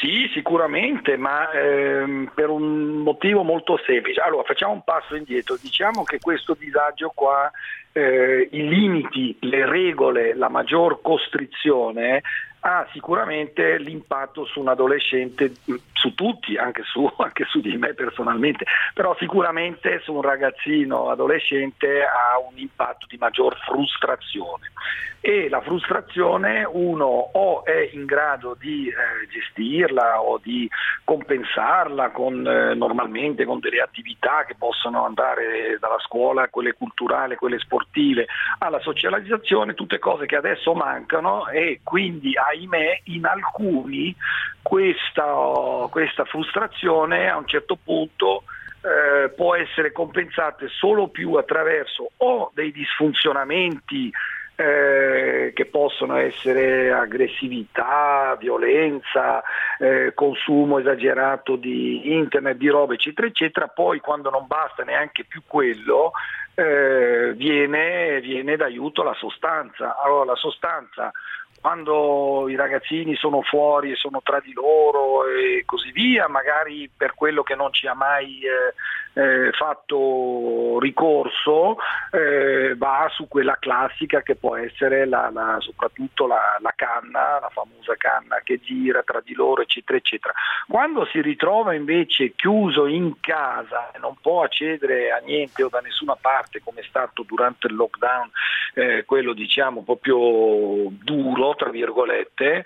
Sì, 0.00 0.30
sicuramente, 0.32 1.16
ma 1.16 1.50
ehm, 1.50 2.30
per 2.32 2.50
un 2.50 2.98
motivo 2.98 3.42
molto 3.42 3.80
semplice. 3.84 4.20
Allora, 4.20 4.44
facciamo 4.44 4.72
un 4.72 4.84
passo 4.84 5.16
indietro. 5.16 5.56
Diciamo 5.60 6.04
che 6.04 6.20
questo 6.20 6.54
disagio 6.56 7.10
qua, 7.12 7.50
eh, 7.90 8.48
i 8.52 8.68
limiti, 8.68 9.36
le 9.40 9.66
regole, 9.66 10.34
la 10.34 10.48
maggior 10.48 11.00
costrizione 11.02 12.22
ha 12.60 12.86
sicuramente 12.92 13.78
l'impatto 13.78 14.44
su 14.44 14.60
un 14.60 14.68
adolescente, 14.68 15.52
su 15.92 16.14
tutti, 16.14 16.56
anche 16.56 16.82
su, 16.84 17.08
anche 17.18 17.44
su, 17.44 17.60
di 17.60 17.76
me 17.76 17.94
personalmente, 17.94 18.64
però 18.94 19.14
sicuramente 19.18 20.00
su 20.02 20.14
un 20.14 20.22
ragazzino 20.22 21.10
adolescente 21.10 22.02
ha 22.02 22.38
un 22.38 22.58
impatto 22.58 23.06
di 23.08 23.16
maggior 23.18 23.56
frustrazione. 23.64 24.72
E 25.20 25.48
la 25.48 25.60
frustrazione 25.60 26.64
uno 26.64 27.04
o 27.04 27.64
è 27.64 27.90
in 27.92 28.04
grado 28.04 28.56
di 28.58 28.86
eh, 28.86 29.26
gestirla 29.28 30.22
o 30.22 30.38
di 30.40 30.70
compensarla 31.02 32.10
con, 32.10 32.46
eh, 32.46 32.74
normalmente 32.74 33.44
con 33.44 33.58
delle 33.58 33.80
attività 33.80 34.44
che 34.46 34.54
possono 34.56 35.04
andare 35.04 35.76
dalla 35.80 35.98
scuola, 35.98 36.48
quelle 36.48 36.72
culturali, 36.72 37.34
quelle 37.34 37.58
sportive, 37.58 38.26
alla 38.58 38.78
socializzazione, 38.78 39.74
tutte 39.74 39.98
cose 39.98 40.26
che 40.26 40.36
adesso 40.36 40.72
mancano 40.74 41.48
e 41.48 41.80
quindi 41.82 42.36
ahimè 42.48 43.00
in 43.04 43.24
alcuni 43.24 44.14
questa, 44.62 45.86
questa 45.90 46.24
frustrazione 46.24 47.28
a 47.28 47.36
un 47.36 47.46
certo 47.46 47.78
punto 47.82 48.44
eh, 48.82 49.30
può 49.30 49.54
essere 49.54 49.92
compensata 49.92 50.66
solo 50.68 51.08
più 51.08 51.34
attraverso 51.34 52.10
o 52.18 52.50
dei 52.54 52.70
disfunzionamenti 52.70 54.12
eh, 54.60 55.52
che 55.54 55.66
possono 55.66 56.16
essere 56.16 56.92
aggressività, 56.92 58.36
violenza, 58.40 59.40
eh, 59.78 60.12
consumo 60.14 60.80
esagerato 60.80 61.54
di 61.54 62.12
internet, 62.12 62.56
di 62.56 62.68
robe, 62.68 62.94
eccetera, 62.94 63.28
eccetera, 63.28 63.68
poi 63.68 64.00
quando 64.00 64.30
non 64.30 64.48
basta 64.48 64.82
neanche 64.82 65.24
più 65.24 65.42
quello, 65.46 66.10
eh, 66.56 67.34
viene, 67.36 68.20
viene 68.20 68.56
d'aiuto 68.56 69.04
la 69.04 69.14
sostanza. 69.14 69.96
Allora 70.02 70.24
la 70.24 70.36
sostanza 70.36 71.12
quando 71.60 72.48
i 72.48 72.56
ragazzini 72.56 73.14
sono 73.16 73.42
fuori 73.42 73.92
e 73.92 73.96
sono 73.96 74.20
tra 74.22 74.40
di 74.40 74.52
loro 74.52 75.26
e 75.26 75.62
così 75.64 75.90
via, 75.92 76.28
magari 76.28 76.90
per 76.94 77.14
quello 77.14 77.42
che 77.42 77.54
non 77.54 77.72
ci 77.72 77.86
ha 77.86 77.94
mai 77.94 78.40
eh, 78.40 78.74
eh, 79.14 79.50
fatto 79.52 80.78
ricorso, 80.80 81.76
eh, 82.12 82.74
va 82.76 83.08
su 83.12 83.26
quella 83.28 83.56
classica 83.58 84.22
che 84.22 84.36
può 84.36 84.56
essere 84.56 85.06
la, 85.06 85.30
la, 85.32 85.56
soprattutto 85.60 86.26
la, 86.26 86.56
la, 86.60 86.72
canna, 86.74 87.38
la 87.40 87.50
famosa 87.52 87.94
canna 87.96 88.40
che 88.44 88.60
gira 88.60 89.02
tra 89.02 89.20
di 89.20 89.34
loro, 89.34 89.62
eccetera, 89.62 89.98
eccetera. 89.98 90.34
Quando 90.68 91.04
si 91.06 91.20
ritrova 91.20 91.74
invece 91.74 92.34
chiuso 92.34 92.86
in 92.86 93.20
casa 93.20 93.90
e 93.90 93.98
non 93.98 94.14
può 94.20 94.42
accedere 94.42 95.10
a 95.10 95.18
niente 95.18 95.62
o 95.62 95.68
da 95.68 95.80
nessuna 95.80 96.16
parte, 96.16 96.60
come 96.62 96.80
è 96.80 96.84
stato 96.84 97.22
durante 97.22 97.66
il 97.66 97.74
lockdown, 97.74 98.30
eh, 98.74 99.04
quello 99.04 99.32
diciamo 99.32 99.82
proprio 99.82 100.88
duro, 100.90 101.54
tra 101.54 101.70
virgolette, 101.70 102.64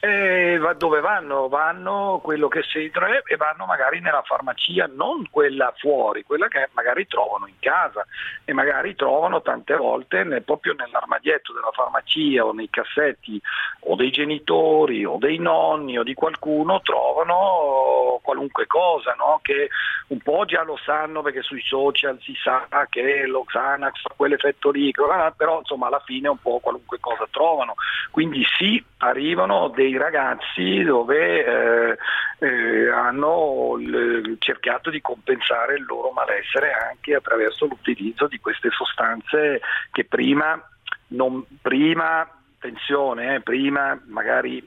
e 0.00 0.60
dove 0.76 1.00
vanno? 1.00 1.48
Vanno 1.48 2.20
quello 2.22 2.48
che 2.48 2.62
sentono 2.62 3.06
e 3.06 3.36
vanno 3.36 3.64
magari 3.64 4.00
nella 4.00 4.22
farmacia, 4.22 4.88
non 4.92 5.26
quella 5.30 5.72
fuori, 5.78 6.24
quella 6.24 6.48
che 6.48 6.68
magari 6.72 7.06
trovano 7.06 7.46
in 7.46 7.58
casa 7.58 8.04
e 8.44 8.52
magari 8.52 8.94
trovano 8.94 9.40
tante 9.40 9.74
volte 9.76 10.24
nel, 10.24 10.42
proprio 10.42 10.74
nell'armadietto 10.74 11.52
della 11.52 11.70
farmacia 11.72 12.44
o 12.44 12.52
nei 12.52 12.68
cassetti 12.68 13.40
o 13.86 13.94
dei 13.94 14.10
genitori 14.10 15.04
o 15.04 15.16
dei 15.16 15.38
nonni 15.38 15.98
o 15.98 16.02
di 16.02 16.14
qualcuno 16.14 16.80
trovano 16.82 18.20
qualunque 18.22 18.66
cosa, 18.66 19.14
no? 19.16 19.38
che 19.42 19.68
un 20.08 20.18
po' 20.18 20.44
già 20.44 20.62
lo 20.62 20.76
sanno 20.76 21.22
perché 21.22 21.42
sui 21.42 21.62
social 21.62 22.18
si 22.20 22.34
sa 22.42 22.66
che 22.90 23.26
lo 23.26 23.44
Xanax 23.44 24.02
fa 24.02 24.12
quell'effetto 24.16 24.70
lì, 24.70 24.90
però 24.90 25.58
insomma 25.58 25.86
alla 25.86 26.02
fine 26.04 26.28
un 26.28 26.38
po' 26.38 26.58
qualunque 26.58 26.98
cosa 27.00 27.26
trovano. 27.30 27.74
Quindi 28.10 28.44
sì, 28.58 28.82
arrivano 28.98 29.68
dei 29.68 29.93
ragazzi 29.96 30.82
dove 30.82 31.44
eh, 31.44 31.98
eh, 32.38 32.88
hanno 32.90 33.76
cercato 34.38 34.90
di 34.90 35.00
compensare 35.00 35.76
il 35.76 35.84
loro 35.84 36.10
malessere 36.10 36.72
anche 36.72 37.14
attraverso 37.14 37.66
l'utilizzo 37.66 38.26
di 38.26 38.38
queste 38.38 38.70
sostanze 38.70 39.60
che 39.90 40.04
prima, 40.04 40.60
non, 41.08 41.44
prima 41.60 42.28
attenzione, 42.56 43.36
eh, 43.36 43.40
prima 43.40 44.00
magari 44.06 44.66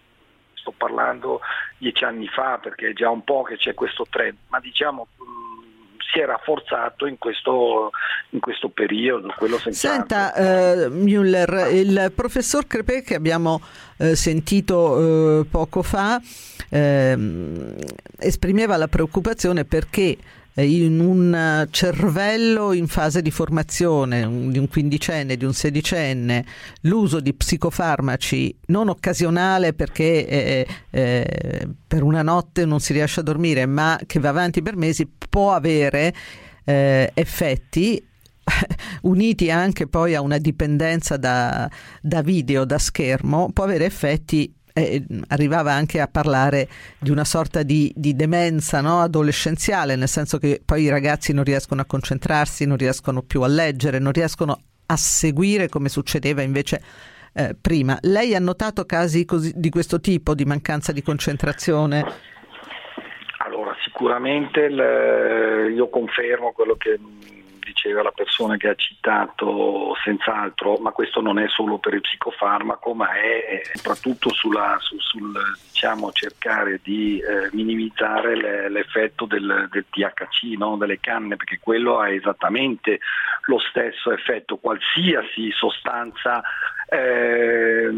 sto 0.53 0.73
parlando 0.75 1.41
dieci 1.77 2.03
anni 2.03 2.27
fa 2.27 2.57
perché 2.57 2.89
è 2.89 2.93
già 2.93 3.09
un 3.09 3.23
po' 3.23 3.43
che 3.43 3.57
c'è 3.57 3.73
questo 3.73 4.05
trend, 4.09 4.37
ma 4.49 4.59
diciamo 4.59 5.07
si 6.11 6.19
è 6.19 6.25
rafforzato 6.25 7.05
in 7.05 7.17
questo, 7.17 7.91
in 8.29 8.39
questo 8.39 8.69
periodo. 8.69 9.33
Senta 9.69 10.33
eh, 10.33 10.89
Müller, 10.89 11.69
il 11.73 12.11
professor 12.15 12.65
Crepè 12.65 13.03
che 13.03 13.15
abbiamo 13.15 13.61
eh, 13.97 14.15
sentito 14.15 15.41
eh, 15.41 15.45
poco 15.45 15.81
fa 15.81 16.21
ehm, 16.69 17.75
esprimeva 18.19 18.77
la 18.77 18.87
preoccupazione 18.87 19.65
perché 19.65 20.17
in 20.63 20.99
un 20.99 21.67
cervello 21.69 22.73
in 22.73 22.87
fase 22.87 23.21
di 23.21 23.31
formazione, 23.31 24.21
di 24.49 24.57
un 24.57 24.67
quindicenne, 24.67 25.37
di 25.37 25.45
un 25.45 25.53
sedicenne, 25.53 26.45
l'uso 26.81 27.19
di 27.19 27.33
psicofarmaci 27.33 28.57
non 28.67 28.89
occasionale 28.89 29.73
perché 29.73 30.27
eh, 30.27 30.67
eh, 30.89 31.67
per 31.87 32.03
una 32.03 32.21
notte 32.21 32.65
non 32.65 32.79
si 32.79 32.93
riesce 32.93 33.19
a 33.19 33.23
dormire, 33.23 33.65
ma 33.65 33.99
che 34.05 34.19
va 34.19 34.29
avanti 34.29 34.61
per 34.61 34.75
mesi, 34.75 35.07
può 35.29 35.53
avere 35.53 36.13
eh, 36.63 37.11
effetti 37.13 38.03
uniti 39.03 39.51
anche 39.51 39.87
poi 39.87 40.15
a 40.15 40.21
una 40.21 40.37
dipendenza 40.37 41.17
da, 41.17 41.69
da 42.01 42.21
video, 42.21 42.65
da 42.65 42.79
schermo, 42.79 43.51
può 43.53 43.63
avere 43.63 43.85
effetti 43.85 44.51
eh, 44.77 45.03
arrivava 45.29 45.71
anche 45.71 45.99
a 45.99 46.07
parlare 46.07 46.67
di 46.99 47.09
una 47.09 47.23
sorta 47.23 47.63
di, 47.63 47.91
di 47.95 48.15
demenza 48.15 48.79
no? 48.79 49.01
adolescenziale, 49.01 49.95
nel 49.95 50.07
senso 50.07 50.37
che 50.37 50.61
poi 50.63 50.83
i 50.83 50.89
ragazzi 50.89 51.33
non 51.33 51.43
riescono 51.43 51.81
a 51.81 51.85
concentrarsi, 51.85 52.65
non 52.65 52.77
riescono 52.77 53.23
più 53.23 53.41
a 53.41 53.47
leggere, 53.47 53.97
non 53.97 54.11
riescono 54.11 54.59
a 54.85 54.95
seguire 54.95 55.67
come 55.67 55.89
succedeva 55.89 56.43
invece 56.43 56.81
eh, 57.33 57.55
prima. 57.59 57.97
Lei 58.01 58.35
ha 58.35 58.39
notato 58.39 58.85
casi 58.85 59.25
così, 59.25 59.51
di 59.55 59.69
questo 59.69 59.99
tipo, 59.99 60.35
di 60.35 60.45
mancanza 60.45 60.91
di 60.91 61.01
concentrazione? 61.01 62.05
Allora, 63.39 63.75
sicuramente 63.83 64.59
il, 64.61 65.73
io 65.73 65.89
confermo 65.89 66.51
quello 66.51 66.75
che 66.75 66.99
diceva 67.77 68.01
la 68.01 68.11
persona 68.11 68.57
che 68.57 68.69
ha 68.69 68.75
citato 68.75 69.95
senz'altro, 70.03 70.77
ma 70.77 70.89
questo 70.91 71.21
non 71.21 71.37
è 71.37 71.47
solo 71.47 71.77
per 71.77 71.93
il 71.93 72.01
psicofarmaco, 72.01 72.95
ma 72.95 73.13
è, 73.13 73.61
soprattutto 73.75 74.33
sulla, 74.33 74.77
su, 74.79 74.99
sul 74.99 75.31
diciamo, 75.69 76.11
cercare 76.11 76.79
di 76.81 77.19
eh, 77.19 77.49
minimizzare 77.51 78.35
le, 78.35 78.69
l'effetto 78.69 79.25
del, 79.25 79.67
del 79.69 79.85
THC, 79.91 80.57
no? 80.57 80.75
delle 80.75 80.99
canne, 80.99 81.35
perché 81.35 81.59
quello 81.61 81.99
ha 81.99 82.09
esattamente 82.09 82.99
lo 83.43 83.59
stesso 83.59 84.11
effetto, 84.11 84.57
qualsiasi 84.57 85.51
sostanza 85.51 86.41
eh, 86.89 87.89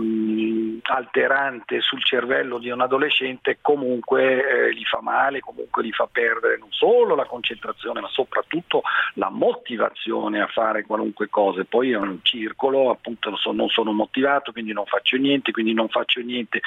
alterante 0.84 1.82
sul 1.82 2.04
cervello 2.04 2.58
di 2.58 2.70
un 2.70 2.82
adolescente 2.82 3.60
comunque 3.62 4.68
eh, 4.68 4.74
gli 4.74 4.84
fa 4.84 5.02
male, 5.02 5.40
comunque 5.40 5.84
gli 5.84 5.92
fa 5.92 6.08
perdere 6.12 6.58
non 6.58 6.72
solo 6.72 7.16
la 7.16 7.26
concentrazione 7.26 8.02
ma 8.02 8.08
soprattutto 8.10 8.82
la 9.16 9.30
motivazione 9.30 10.42
a 10.42 10.48
fare 10.48 10.86
qualunque 10.86 11.30
cosa. 11.30 11.64
Poi 11.64 11.92
è 11.92 11.98
un 11.98 12.20
circolo, 12.24 12.90
appunto 12.90 13.30
non 13.54 13.70
sono 13.70 13.92
motivato, 13.92 14.52
quindi 14.52 14.74
non 14.74 14.86
faccio 14.86 15.18
niente, 15.18 15.52
quindi 15.52 15.74
non 15.74 15.90
faccio 15.90 16.22
niente, 16.22 16.62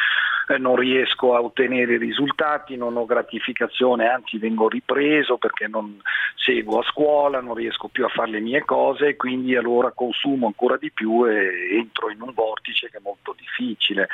eh, 0.49 0.59
non 0.59 0.77
riesco 0.77 1.35
a 1.35 1.43
ottenere 1.43 1.97
risultati, 1.97 2.77
non 2.77 2.97
ho 2.97 3.05
gratificazione, 3.05 4.09
anzi 4.09 4.39
vengo 4.39 4.69
ripreso 4.69 5.37
perché 5.39 5.67
non 5.67 6.01
seguo 6.37 6.81
a 6.81 6.85
scuola, 6.85 7.41
non 7.41 7.55
riesco 7.55 7.89
più 7.89 8.05
a 8.05 8.09
fare 8.09 8.31
le 8.31 8.41
mie 8.41 8.65
cose, 8.65 9.17
quindi 9.17 9.57
allora 9.57 9.93
consumo 9.93 10.47
ancora 10.47 10.77
di 10.77 10.91
più 10.91 11.27
e 11.27 11.77
entro 11.77 12.11
in 12.11 12.21
un 12.21 12.33
vortice 12.35 12.91
che 12.91 12.99
è 12.99 13.03
molto 13.03 13.35
difficile. 13.39 14.09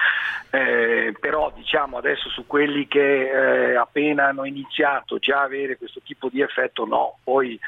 Eh, 0.51 1.15
però 1.19 1.53
diciamo 1.55 1.97
adesso 1.99 2.29
su 2.29 2.47
quelli 2.47 2.87
che 2.87 3.71
eh, 3.71 3.77
appena 3.77 4.29
hanno 4.29 4.45
iniziato 4.45 5.19
già 5.19 5.43
avere 5.43 5.77
questo 5.77 6.01
tipo 6.05 6.29
di 6.29 6.41
effetto 6.41 6.85
no, 6.85 7.19
poi 7.23 7.59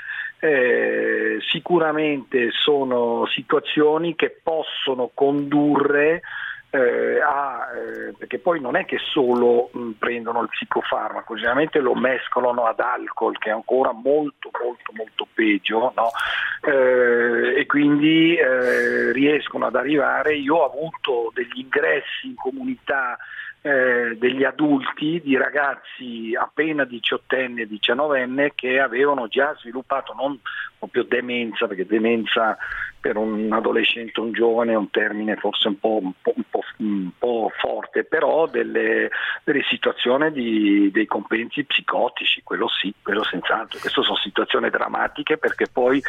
eh, 0.41 1.39
sicuramente 1.51 2.51
sono 2.51 3.27
situazioni 3.27 4.15
che 4.15 4.39
possono 4.43 5.11
condurre 5.13 6.23
eh, 6.71 7.21
a, 7.21 7.69
eh, 7.75 8.15
perché 8.17 8.39
poi 8.39 8.61
non 8.61 8.77
è 8.77 8.85
che 8.85 8.99
solo 8.99 9.71
mh, 9.73 9.91
prendono 9.99 10.43
il 10.43 10.49
psicofarmaco, 10.49 11.35
generalmente 11.35 11.81
lo 11.81 11.95
mescolano 11.95 12.65
ad 12.67 12.79
alcol 12.79 13.37
che 13.39 13.51
è 13.51 13.53
ancora 13.53 13.93
molto 13.93 14.51
molto 14.63 14.93
molto 14.95 15.27
peggio 15.35 15.93
no? 15.97 16.11
eh, 16.63 17.59
e 17.59 17.67
quindi 17.67 18.37
eh, 18.37 19.13
riescono 19.13 19.67
ad 19.67 19.75
arrivare, 19.75 20.37
io 20.37 20.57
ho 20.57 20.65
avuto 20.65 21.31
degli 21.35 21.59
ingressi 21.59 22.27
in 22.27 22.35
comunità 22.37 23.19
eh, 23.63 24.17
degli 24.19 24.45
adulti, 24.45 25.21
di 25.23 25.37
ragazzi 25.37 26.35
appena 26.39 26.85
diciottenni 26.85 27.63
e 27.63 27.67
diciannovenni 27.67 28.53
che 28.55 28.81
avevano 28.81 29.29
già 29.29 29.55
sviluppato 29.59 30.15
non 30.15 30.39
proprio 30.79 31.05
demenza, 31.05 31.67
perché 31.67 31.85
demenza 31.85 32.57
per 33.01 33.17
un 33.17 33.51
adolescente, 33.53 34.21
un 34.21 34.33
giovane 34.33 34.73
è 34.73 34.77
un 34.77 34.91
termine 34.91 35.37
forse 35.37 35.69
un 35.69 35.79
po', 35.79 36.01
un 36.03 36.13
po', 36.21 36.33
un 36.37 36.43
po', 36.49 36.63
un 36.79 37.11
po 37.19 37.53
forte, 37.59 38.05
però 38.05 38.47
delle, 38.47 39.11
delle 39.45 39.63
situazioni 39.69 40.31
di, 40.33 40.91
dei 40.91 41.07
compensi 41.07 41.65
psicotici, 41.65 42.43
quello 42.43 42.69
sì, 42.69 42.93
quello 43.03 43.25
senz'altro. 43.25 43.79
Queste 43.79 44.03
sono 44.03 44.17
situazioni 44.17 44.71
drammatiche 44.71 45.39
perché 45.39 45.67
poi 45.71 46.03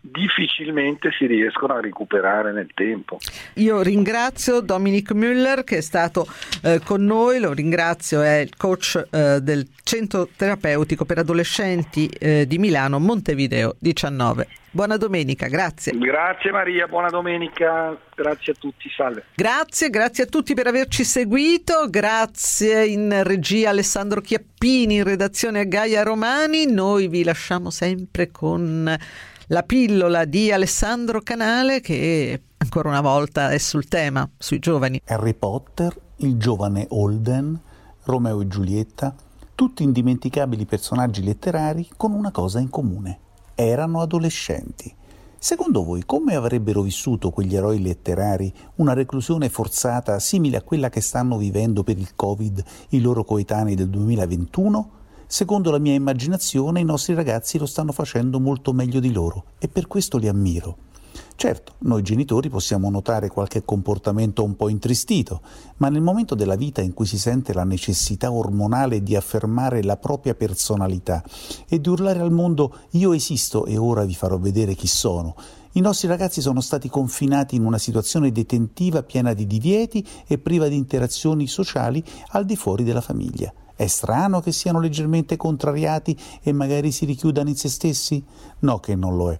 difficilmente 0.00 1.10
si 1.16 1.26
riescono 1.26 1.74
a 1.74 1.80
recuperare 1.80 2.52
nel 2.52 2.70
tempo. 2.74 3.18
Io 3.54 3.82
ringrazio 3.82 4.60
Dominic 4.60 5.12
Müller 5.12 5.64
che 5.64 5.78
è 5.78 5.80
stato 5.80 6.26
eh, 6.62 6.80
con 6.84 7.04
noi, 7.04 7.40
lo 7.40 7.52
ringrazio, 7.52 8.22
è 8.22 8.36
il 8.38 8.56
coach 8.56 9.06
eh, 9.10 9.40
del 9.40 9.66
Centro 9.82 10.28
Terapeutico 10.36 11.04
per 11.04 11.18
Adolescenti 11.18 12.06
eh, 12.06 12.46
di 12.46 12.58
Milano, 12.58 12.98
Montevideo 12.98 13.76
19. 13.78 14.46
Buona 14.70 14.98
domenica, 14.98 15.48
grazie. 15.48 15.92
Grazie 15.96 16.52
Maria, 16.52 16.86
buona 16.86 17.08
domenica, 17.08 17.98
grazie 18.14 18.52
a 18.52 18.56
tutti, 18.58 18.90
salve. 18.90 19.24
Grazie, 19.34 19.88
grazie 19.88 20.24
a 20.24 20.26
tutti 20.26 20.52
per 20.52 20.66
averci 20.66 21.04
seguito, 21.04 21.88
grazie 21.88 22.84
in 22.84 23.22
regia 23.24 23.70
Alessandro 23.70 24.20
Chiappini, 24.20 24.96
in 24.96 25.04
redazione 25.04 25.60
a 25.60 25.64
Gaia 25.64 26.02
Romani, 26.02 26.70
noi 26.70 27.08
vi 27.08 27.24
lasciamo 27.24 27.70
sempre 27.70 28.30
con 28.30 28.96
la 29.50 29.62
pillola 29.62 30.26
di 30.26 30.52
Alessandro 30.52 31.22
Canale 31.22 31.80
che 31.80 32.40
ancora 32.58 32.90
una 32.90 33.00
volta 33.00 33.50
è 33.50 33.58
sul 33.58 33.88
tema, 33.88 34.28
sui 34.36 34.58
giovani. 34.58 35.00
Harry 35.06 35.34
Potter, 35.34 35.98
il 36.16 36.36
giovane 36.36 36.86
Holden, 36.90 37.58
Romeo 38.04 38.42
e 38.42 38.46
Giulietta, 38.46 39.14
tutti 39.54 39.82
indimenticabili 39.82 40.66
personaggi 40.66 41.22
letterari 41.22 41.88
con 41.96 42.12
una 42.12 42.30
cosa 42.30 42.58
in 42.58 42.68
comune. 42.68 43.20
Erano 43.54 44.00
adolescenti. 44.02 44.94
Secondo 45.38 45.82
voi 45.82 46.02
come 46.04 46.34
avrebbero 46.34 46.82
vissuto 46.82 47.30
quegli 47.30 47.56
eroi 47.56 47.80
letterari 47.80 48.52
una 48.76 48.92
reclusione 48.92 49.48
forzata 49.48 50.18
simile 50.18 50.58
a 50.58 50.62
quella 50.62 50.90
che 50.90 51.00
stanno 51.00 51.38
vivendo 51.38 51.84
per 51.84 51.96
il 51.96 52.14
Covid 52.16 52.62
i 52.90 53.00
loro 53.00 53.24
coetanei 53.24 53.76
del 53.76 53.88
2021? 53.88 54.90
Secondo 55.30 55.70
la 55.70 55.78
mia 55.78 55.92
immaginazione 55.92 56.80
i 56.80 56.84
nostri 56.84 57.12
ragazzi 57.12 57.58
lo 57.58 57.66
stanno 57.66 57.92
facendo 57.92 58.40
molto 58.40 58.72
meglio 58.72 58.98
di 58.98 59.12
loro 59.12 59.44
e 59.58 59.68
per 59.68 59.86
questo 59.86 60.16
li 60.16 60.26
ammiro. 60.26 60.78
Certo, 61.36 61.74
noi 61.80 62.00
genitori 62.00 62.48
possiamo 62.48 62.88
notare 62.88 63.28
qualche 63.28 63.62
comportamento 63.62 64.42
un 64.42 64.56
po' 64.56 64.70
intristito, 64.70 65.42
ma 65.76 65.90
nel 65.90 66.00
momento 66.00 66.34
della 66.34 66.56
vita 66.56 66.80
in 66.80 66.94
cui 66.94 67.04
si 67.04 67.18
sente 67.18 67.52
la 67.52 67.64
necessità 67.64 68.32
ormonale 68.32 69.02
di 69.02 69.16
affermare 69.16 69.82
la 69.82 69.98
propria 69.98 70.34
personalità 70.34 71.22
e 71.68 71.78
di 71.78 71.88
urlare 71.90 72.20
al 72.20 72.32
mondo 72.32 72.74
io 72.92 73.12
esisto 73.12 73.66
e 73.66 73.76
ora 73.76 74.06
vi 74.06 74.14
farò 74.14 74.38
vedere 74.38 74.74
chi 74.74 74.86
sono, 74.86 75.36
i 75.72 75.80
nostri 75.80 76.08
ragazzi 76.08 76.40
sono 76.40 76.62
stati 76.62 76.88
confinati 76.88 77.54
in 77.54 77.66
una 77.66 77.78
situazione 77.78 78.32
detentiva 78.32 79.02
piena 79.02 79.34
di 79.34 79.46
divieti 79.46 80.04
e 80.26 80.38
priva 80.38 80.68
di 80.68 80.76
interazioni 80.76 81.46
sociali 81.46 82.02
al 82.28 82.46
di 82.46 82.56
fuori 82.56 82.82
della 82.82 83.02
famiglia. 83.02 83.52
È 83.78 83.86
strano 83.86 84.40
che 84.40 84.50
siano 84.50 84.80
leggermente 84.80 85.36
contrariati 85.36 86.18
e 86.42 86.52
magari 86.52 86.90
si 86.90 87.04
richiudano 87.04 87.48
in 87.48 87.54
se 87.54 87.68
stessi? 87.68 88.20
No 88.58 88.80
che 88.80 88.96
non 88.96 89.16
lo 89.16 89.30
è. 89.30 89.38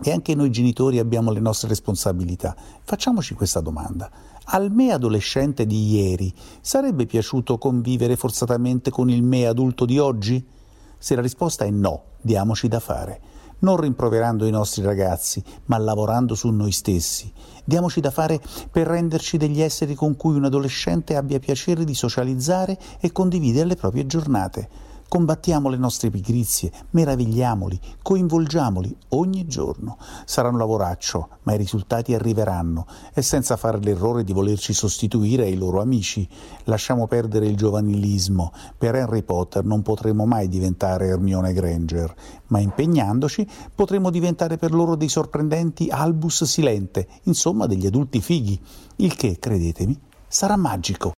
E 0.00 0.10
anche 0.10 0.34
noi 0.34 0.50
genitori 0.50 0.98
abbiamo 0.98 1.30
le 1.32 1.40
nostre 1.40 1.68
responsabilità. 1.68 2.56
Facciamoci 2.82 3.34
questa 3.34 3.60
domanda. 3.60 4.10
Al 4.44 4.70
me 4.72 4.90
adolescente 4.90 5.66
di 5.66 5.96
ieri 5.96 6.32
sarebbe 6.62 7.04
piaciuto 7.04 7.58
convivere 7.58 8.16
forzatamente 8.16 8.90
con 8.90 9.10
il 9.10 9.22
me 9.22 9.44
adulto 9.44 9.84
di 9.84 9.98
oggi? 9.98 10.42
Se 10.96 11.14
la 11.14 11.20
risposta 11.20 11.66
è 11.66 11.70
no, 11.70 12.04
diamoci 12.22 12.68
da 12.68 12.80
fare 12.80 13.20
non 13.60 13.76
rimproverando 13.76 14.46
i 14.46 14.50
nostri 14.50 14.82
ragazzi, 14.82 15.42
ma 15.66 15.78
lavorando 15.78 16.34
su 16.34 16.48
noi 16.50 16.72
stessi. 16.72 17.32
Diamoci 17.64 18.00
da 18.00 18.10
fare 18.10 18.40
per 18.70 18.86
renderci 18.86 19.36
degli 19.36 19.60
esseri 19.60 19.94
con 19.94 20.16
cui 20.16 20.36
un 20.36 20.44
adolescente 20.44 21.16
abbia 21.16 21.38
piacere 21.38 21.84
di 21.84 21.94
socializzare 21.94 22.78
e 23.00 23.12
condividere 23.12 23.66
le 23.66 23.76
proprie 23.76 24.06
giornate. 24.06 24.87
Combattiamo 25.08 25.70
le 25.70 25.78
nostre 25.78 26.10
pigrizie, 26.10 26.70
meravigliamoli, 26.90 27.80
coinvolgiamoli 28.02 28.94
ogni 29.10 29.46
giorno. 29.46 29.96
Sarà 30.26 30.50
un 30.50 30.58
lavoraccio, 30.58 31.30
ma 31.44 31.54
i 31.54 31.56
risultati 31.56 32.12
arriveranno 32.12 32.86
e 33.14 33.22
senza 33.22 33.56
fare 33.56 33.78
l'errore 33.80 34.22
di 34.22 34.34
volerci 34.34 34.74
sostituire 34.74 35.44
ai 35.44 35.56
loro 35.56 35.80
amici. 35.80 36.28
Lasciamo 36.64 37.06
perdere 37.06 37.46
il 37.46 37.56
giovanilismo. 37.56 38.52
Per 38.76 38.94
Harry 38.96 39.22
Potter 39.22 39.64
non 39.64 39.80
potremo 39.80 40.26
mai 40.26 40.46
diventare 40.46 41.06
Hermione 41.06 41.54
Granger, 41.54 42.14
ma 42.48 42.58
impegnandoci 42.58 43.48
potremo 43.74 44.10
diventare 44.10 44.58
per 44.58 44.74
loro 44.74 44.94
dei 44.94 45.08
sorprendenti 45.08 45.88
Albus 45.88 46.44
Silente, 46.44 47.08
insomma 47.22 47.64
degli 47.64 47.86
adulti 47.86 48.20
fighi, 48.20 48.60
il 48.96 49.16
che, 49.16 49.38
credetemi, 49.38 49.98
sarà 50.28 50.56
magico. 50.56 51.12